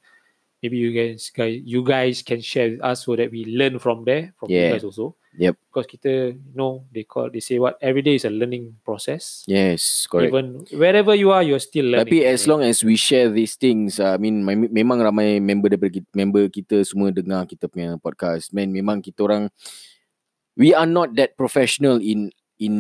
maybe 0.60 0.78
you 0.78 0.90
guys 0.92 1.30
guys 1.32 1.62
you 1.64 1.86
guys 1.86 2.26
can 2.26 2.42
share 2.42 2.76
with 2.76 2.82
us 2.82 3.06
so 3.06 3.16
that 3.16 3.30
we 3.30 3.46
learn 3.46 3.78
from 3.78 4.04
there 4.04 4.34
from 4.38 4.50
you 4.52 4.58
Yeah. 4.58 4.76
guys 4.78 4.86
also. 4.86 5.16
Yep. 5.38 5.54
Because 5.70 5.86
kita 5.86 6.34
you 6.34 6.56
know 6.58 6.82
they 6.90 7.06
call 7.06 7.30
they 7.30 7.38
say 7.40 7.62
what 7.62 7.78
every 7.78 8.02
day 8.02 8.18
is 8.18 8.26
a 8.26 8.34
learning 8.34 8.74
process. 8.82 9.46
Yes, 9.46 10.10
correct. 10.10 10.34
Even 10.34 10.66
wherever 10.74 11.14
you 11.14 11.30
are, 11.30 11.46
you're 11.46 11.62
still 11.62 11.94
learning. 11.94 12.10
Tapi 12.10 12.26
as 12.26 12.50
long 12.50 12.66
as 12.66 12.82
we 12.82 12.98
share 12.98 13.30
these 13.30 13.54
things, 13.54 14.02
uh, 14.02 14.14
I 14.14 14.20
mean 14.20 14.42
me- 14.42 14.74
memang 14.74 14.98
ramai 14.98 15.38
member 15.38 15.70
daripada 15.70 15.94
kita, 15.94 16.10
member 16.12 16.50
kita 16.50 16.82
semua 16.82 17.14
dengar 17.14 17.46
kita 17.46 17.70
punya 17.70 18.02
podcast. 18.02 18.50
Man, 18.50 18.74
memang 18.74 18.98
kita 19.00 19.30
orang 19.30 19.54
we 20.58 20.74
are 20.74 20.90
not 20.90 21.14
that 21.14 21.38
professional 21.38 22.02
in 22.02 22.34
in 22.58 22.74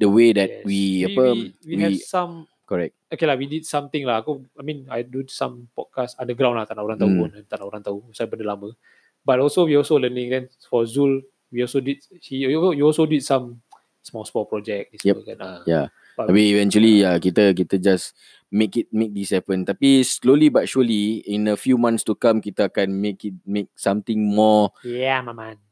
the 0.00 0.08
way 0.08 0.32
that 0.32 0.48
Yes. 0.48 0.64
we, 0.64 0.80
we, 0.80 1.04
apa 1.12 1.24
we, 1.36 1.76
we, 1.76 1.82
have 1.84 2.00
some 2.00 2.48
correct. 2.64 2.96
okay 3.12 3.28
lah 3.28 3.36
we 3.36 3.44
did 3.44 3.68
something 3.68 4.08
lah 4.08 4.24
aku 4.24 4.40
I 4.56 4.64
mean 4.64 4.88
I 4.88 5.04
do 5.04 5.28
some 5.28 5.68
podcast 5.76 6.16
underground 6.16 6.56
lah 6.56 6.64
tak 6.64 6.80
nak 6.80 6.88
orang 6.88 6.96
tahu 6.96 7.10
Hmm. 7.12 7.20
pun 7.20 7.30
tak 7.44 7.60
nak 7.60 7.66
orang 7.68 7.82
tahu 7.84 7.98
saya 8.16 8.24
benda 8.24 8.48
lama 8.48 8.72
but 9.20 9.36
also 9.36 9.68
we 9.68 9.76
also 9.76 10.00
learning 10.00 10.32
then 10.32 10.44
for 10.64 10.88
Zul 10.88 11.20
we 11.50 11.62
also 11.62 11.80
did 11.80 11.98
he 12.20 12.44
you 12.44 12.58
also 12.84 13.04
did 13.04 13.20
some 13.22 13.60
small 14.02 14.24
small 14.24 14.44
project 14.44 14.92
this 14.92 15.04
Yep. 15.04 15.16
kan 15.24 15.38
ah. 15.40 15.60
Yeah. 15.64 15.86
Tapi 16.18 16.50
eventually 16.50 17.06
ya 17.06 17.14
kita 17.16 17.54
kita 17.54 17.78
just 17.78 18.10
make 18.50 18.74
it 18.74 18.90
make 18.90 19.14
this 19.14 19.30
happen. 19.30 19.62
Tapi 19.62 20.02
slowly 20.02 20.50
but 20.50 20.66
surely 20.66 21.22
in 21.22 21.46
a 21.46 21.54
few 21.54 21.78
months 21.78 22.02
to 22.02 22.18
come 22.18 22.42
kita 22.42 22.66
akan 22.66 22.90
make 22.90 23.22
it 23.22 23.38
make 23.46 23.70
something 23.78 24.18
more 24.18 24.74
Yeah, 24.82 25.22
maman. 25.22 25.62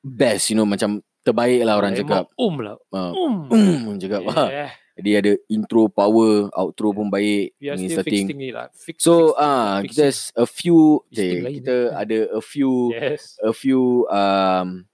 best 0.00 0.50
you 0.50 0.56
know 0.56 0.66
macam 0.66 0.98
terbaik 1.22 1.62
lah 1.62 1.76
orang 1.78 1.92
cakap. 1.94 2.26
Um 2.34 2.58
lah. 2.64 2.74
Uh, 2.90 3.12
Um. 3.14 3.34
um, 3.52 3.94
cakap 4.00 4.24
ah. 4.32 4.48
Yeah. 4.48 4.70
Jadi 4.92 5.10
ada 5.16 5.32
intro 5.48 5.88
power, 5.88 6.52
outro 6.52 6.92
pun 6.92 7.08
baik, 7.08 7.56
We 7.56 7.72
are 7.72 7.80
ni 7.80 7.88
still 7.88 8.04
starting. 8.04 8.28
fixing 8.28 8.52
lah. 8.52 8.68
Fix, 8.76 8.96
So 9.00 9.32
ah 9.40 9.80
fixing. 9.80 9.88
kita 9.88 10.04
a 10.36 10.44
few 10.44 10.78
okay, 11.08 11.32
lain, 11.40 11.54
kita 11.60 11.74
eh. 11.88 11.96
ada 11.96 12.18
a 12.28 12.42
few 12.44 12.92
Yes. 12.92 13.40
a 13.40 13.56
few 13.56 14.04
um 14.12 14.84
uh, 14.84 14.91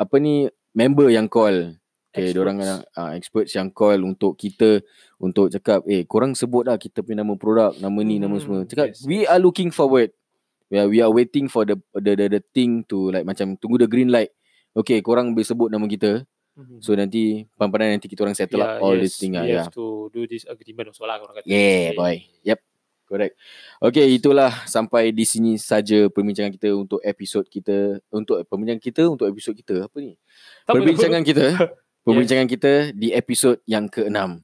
apa 0.00 0.16
ni 0.16 0.48
member 0.72 1.12
yang 1.12 1.28
call. 1.28 1.76
Okay, 2.10 2.34
Experts. 2.34 2.42
orang 2.42 2.56
uh, 2.98 3.10
experts 3.14 3.52
yang 3.54 3.70
call 3.70 4.02
untuk 4.02 4.34
kita 4.34 4.82
untuk 5.22 5.46
cakap 5.46 5.86
eh 5.86 6.02
korang 6.10 6.34
sebut 6.34 6.66
lah 6.66 6.74
kita 6.74 7.06
punya 7.06 7.22
nama 7.22 7.38
produk, 7.38 7.70
nama 7.78 7.94
ni, 8.02 8.18
nama 8.18 8.34
Hmm, 8.34 8.42
semua. 8.42 8.60
Cakap 8.66 8.90
yes, 8.90 9.06
we 9.06 9.22
yes. 9.22 9.30
are 9.30 9.38
looking 9.38 9.70
forward. 9.70 10.10
We 10.70 10.82
are, 10.82 10.88
we 10.90 10.98
are 10.98 11.12
waiting 11.12 11.46
for 11.46 11.62
the, 11.62 11.78
the 11.94 12.18
the 12.18 12.26
the 12.26 12.42
thing 12.50 12.82
to 12.90 13.14
like 13.14 13.22
macam 13.22 13.54
tunggu 13.62 13.78
the 13.78 13.86
green 13.86 14.10
light. 14.10 14.34
Okay, 14.74 14.98
korang 15.06 15.38
boleh 15.38 15.46
sebut 15.46 15.70
nama 15.70 15.86
kita. 15.86 16.26
Mhm. 16.58 16.82
So 16.82 16.98
nanti 16.98 17.46
pandai 17.54 17.94
nanti 17.94 18.10
kita 18.10 18.26
orang 18.26 18.34
settle 18.34 18.58
Yeah, 18.58 18.74
up 18.74 18.82
all 18.82 18.98
yes, 18.98 19.02
this 19.06 19.14
thing 19.22 19.38
lah. 19.38 19.46
We 19.46 19.54
Yeah. 19.54 19.70
have 19.70 19.74
to 19.78 20.10
do 20.10 20.26
this 20.26 20.42
agreement 20.50 20.90
also 20.90 21.06
lah. 21.06 21.22
Orang 21.22 21.38
kata. 21.38 21.46
Yeah, 21.46 21.94
boy. 21.94 22.26
Yep. 22.42 22.58
Correct. 23.10 23.34
Okay, 23.82 24.06
itulah 24.14 24.54
sampai 24.70 25.10
di 25.10 25.26
sini 25.26 25.58
saja 25.58 26.06
perbincangan 26.06 26.54
kita 26.54 26.70
untuk 26.78 27.02
episod 27.02 27.42
kita 27.42 27.98
untuk 28.06 28.38
perbincangan 28.46 28.78
kita 28.78 29.02
untuk 29.10 29.26
episod 29.26 29.50
kita 29.50 29.90
apa 29.90 29.98
ni? 29.98 30.14
Tak 30.62 30.70
apa, 30.70 30.78
perbincangan 30.78 31.22
kita 31.26 31.44
perbincangan 32.06 32.46
kita 32.46 32.72
di 32.94 33.10
episod 33.10 33.58
yang 33.66 33.90
ke-6. 33.90 34.38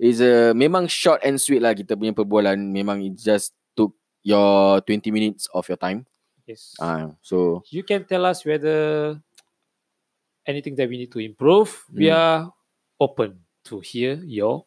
Is 0.00 0.24
a 0.24 0.56
memang 0.56 0.88
short 0.88 1.20
and 1.20 1.36
sweet 1.36 1.60
lah 1.60 1.76
kita 1.76 1.98
punya 1.98 2.16
perbualan. 2.16 2.56
Memang 2.56 3.02
it 3.04 3.18
just 3.18 3.52
took 3.76 3.92
your 4.24 4.80
20 4.86 5.10
minutes 5.12 5.44
of 5.52 5.68
your 5.68 5.76
time. 5.76 6.08
Yes. 6.48 6.72
Ah, 6.80 7.12
so 7.20 7.60
you 7.68 7.84
can 7.84 8.08
tell 8.08 8.24
us 8.24 8.40
whether 8.46 9.18
anything 10.46 10.78
that 10.78 10.88
we 10.88 10.96
need 10.96 11.12
to 11.12 11.20
improve. 11.20 11.84
We 11.92 12.08
Hmm. 12.08 12.16
are 12.16 12.38
open 12.96 13.42
to 13.68 13.82
hear 13.82 14.22
your 14.24 14.64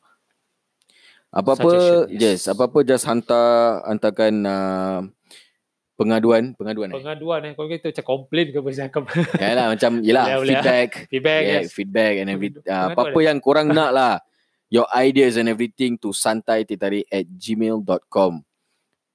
apa-apa 1.32 2.06
yes. 2.12 2.20
yes. 2.20 2.42
apa-apa 2.52 2.84
just 2.84 3.08
hantar 3.08 3.80
hantarkan 3.88 4.34
uh, 4.44 5.00
pengaduan, 5.96 6.52
pengaduan 6.60 6.92
eh. 6.92 7.00
pengaduan 7.00 7.40
eh. 7.48 7.54
Kalau 7.56 7.70
kita 7.72 7.88
macam 7.96 8.06
komplain 8.06 8.48
ke 8.52 8.60
pasal 8.60 8.88
apa. 8.92 9.12
Yalah 9.44 9.66
macam 9.72 9.92
yalah 10.04 10.26
ah. 10.28 10.40
feedback. 10.44 10.90
Feedback, 11.08 11.42
yeah, 11.42 11.62
yes. 11.64 11.72
feedback 11.72 12.14
and 12.20 12.28
every 12.28 12.50
Pengaduan 12.52 12.76
uh, 12.76 12.86
apa-apa 12.92 13.20
yang 13.24 13.38
korang 13.40 13.68
nak 13.72 13.92
lah 13.96 14.14
your 14.68 14.88
ideas 14.92 15.40
and 15.40 15.48
everything 15.48 15.96
to 15.96 16.12
santai 16.12 16.68
tetari 16.68 17.08
at 17.08 17.24
gmail.com 17.28 18.44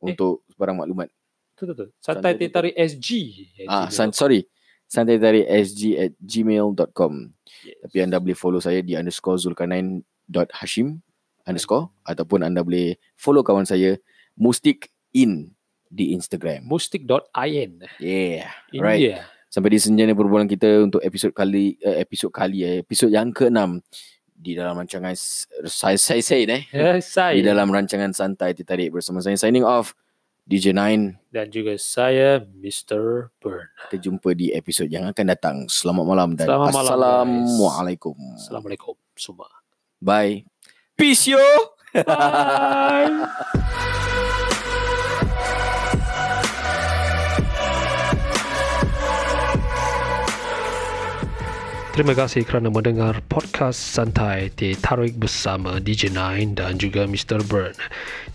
untuk 0.00 0.44
sebarang 0.52 0.76
maklumat 0.80 1.08
Tu 1.56 1.64
tu 1.64 1.72
tu. 1.72 1.88
Santai 2.04 2.36
Tetari 2.36 2.76
SG. 2.76 3.08
ah 3.64 3.88
san, 3.88 4.12
sorry 4.12 4.44
santai 4.86 5.18
tetari 5.18 5.42
sg 5.42 5.82
at 5.98 6.12
gmail.com 6.22 7.34
Yes. 7.66 7.82
tapi 7.82 7.98
anda 7.98 8.22
boleh 8.22 8.38
follow 8.38 8.62
saya 8.62 8.78
di 8.78 8.94
underscore 8.94 9.42
zulkarnain 9.42 10.06
dot 10.30 10.46
hashim 10.54 11.02
underscore 11.46 11.88
ataupun 12.02 12.42
anda 12.42 12.60
boleh 12.60 12.94
follow 13.14 13.40
kawan 13.40 13.62
saya 13.62 13.96
mustik 14.34 14.90
in 15.10 15.54
di 15.86 16.12
Instagram 16.12 16.66
Mustik.in 16.66 17.86
yeah 17.96 18.50
Right. 18.74 18.98
India. 19.00 19.22
Sampai 19.46 19.70
di 19.70 19.78
senjana 19.78 20.12
perbualan 20.12 20.44
kita 20.44 20.82
untuk 20.82 21.00
episod 21.00 21.30
kali 21.30 21.78
uh, 21.80 21.96
episod 21.96 22.28
kali 22.28 22.60
eh 22.60 22.76
episod 22.82 23.08
yang 23.08 23.30
ke-6 23.30 23.80
di 24.36 24.52
dalam 24.52 24.76
rancangan 24.76 25.16
saya 25.64 25.96
saya 25.96 26.20
say 26.20 26.44
eh 26.50 26.66
Ya, 26.68 26.98
saya 27.00 27.32
di 27.32 27.40
dalam 27.40 27.70
rancangan 27.70 28.12
santai 28.12 28.52
tertarik 28.52 28.92
bersama 28.92 29.22
saya 29.22 29.38
signing 29.38 29.64
off 29.64 29.94
DJ 30.44 30.74
9 30.74 31.32
dan 31.32 31.46
juga 31.48 31.74
saya 31.74 32.42
Mr. 32.44 33.32
Burn. 33.38 33.66
kita 33.88 33.96
jumpa 34.02 34.30
di 34.30 34.50
episod 34.52 34.86
yang 34.86 35.08
akan 35.08 35.24
datang 35.26 35.56
selamat 35.66 36.04
malam 36.04 36.28
dan 36.34 36.46
Selamat 36.46 36.70
malam, 36.74 36.84
guys. 36.84 36.90
assalamualaikum 36.92 38.16
Assalamualaikum 38.36 38.94
semua. 39.14 39.48
bye 39.98 40.55
peace 40.96 41.30
yo 41.30 41.38
Bye. 42.04 43.28
Terima 51.96 52.12
kasih 52.12 52.44
kerana 52.44 52.68
mendengar 52.68 53.24
podcast 53.24 53.80
santai 53.80 54.52
Teh 54.52 54.76
Tarik 54.76 55.16
bersama 55.16 55.80
DJ 55.80 56.12
Nine 56.12 56.52
dan 56.52 56.76
juga 56.76 57.08
Mr. 57.08 57.40
Burn. 57.48 57.72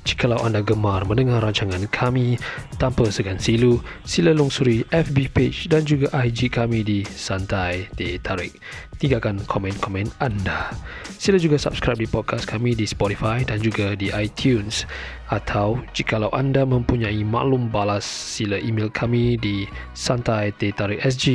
Jikalau 0.01 0.41
anda 0.41 0.65
gemar 0.65 1.05
mendengar 1.05 1.45
rancangan 1.45 1.85
kami 1.93 2.41
tanpa 2.81 3.13
segan 3.13 3.37
silu, 3.37 3.77
sila 4.01 4.33
lungsuri 4.33 4.81
FB 4.89 5.29
page 5.29 5.69
dan 5.69 5.85
juga 5.85 6.09
IG 6.09 6.49
kami 6.49 6.81
di 6.81 7.05
Santai 7.05 7.85
Teh 7.93 8.17
Tarik. 8.17 8.57
Tinggalkan 8.97 9.37
komen-komen 9.45 10.09
anda. 10.17 10.73
Sila 11.21 11.37
juga 11.37 11.61
subscribe 11.61 12.01
di 12.01 12.09
podcast 12.09 12.49
kami 12.49 12.73
di 12.73 12.89
Spotify 12.89 13.45
dan 13.45 13.61
juga 13.61 13.93
di 13.93 14.09
iTunes. 14.09 14.89
Atau 15.29 15.85
jikalau 15.93 16.33
anda 16.33 16.65
mempunyai 16.65 17.21
maklum 17.21 17.69
balas, 17.69 18.09
sila 18.09 18.57
email 18.57 18.89
kami 18.89 19.37
di 19.37 19.69
santai.sg 19.93 21.25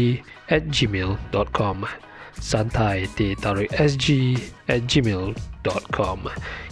at 0.50 0.66
gmail.com 0.74 1.86
santai 2.40 3.08
sg 3.72 4.36
at 4.68 4.84
gmail.com 4.86 6.20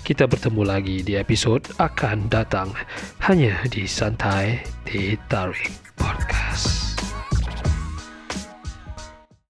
Kita 0.05 0.29
bertemu 0.29 0.62
lagi 0.68 1.00
di 1.00 1.16
episod 1.16 1.64
akan 1.81 2.29
datang 2.29 2.77
hanya 3.24 3.57
di 3.72 3.88
Santai 3.88 4.61
Teh 4.85 5.16
Tarik 5.33 5.72
Podcast. 5.96 6.84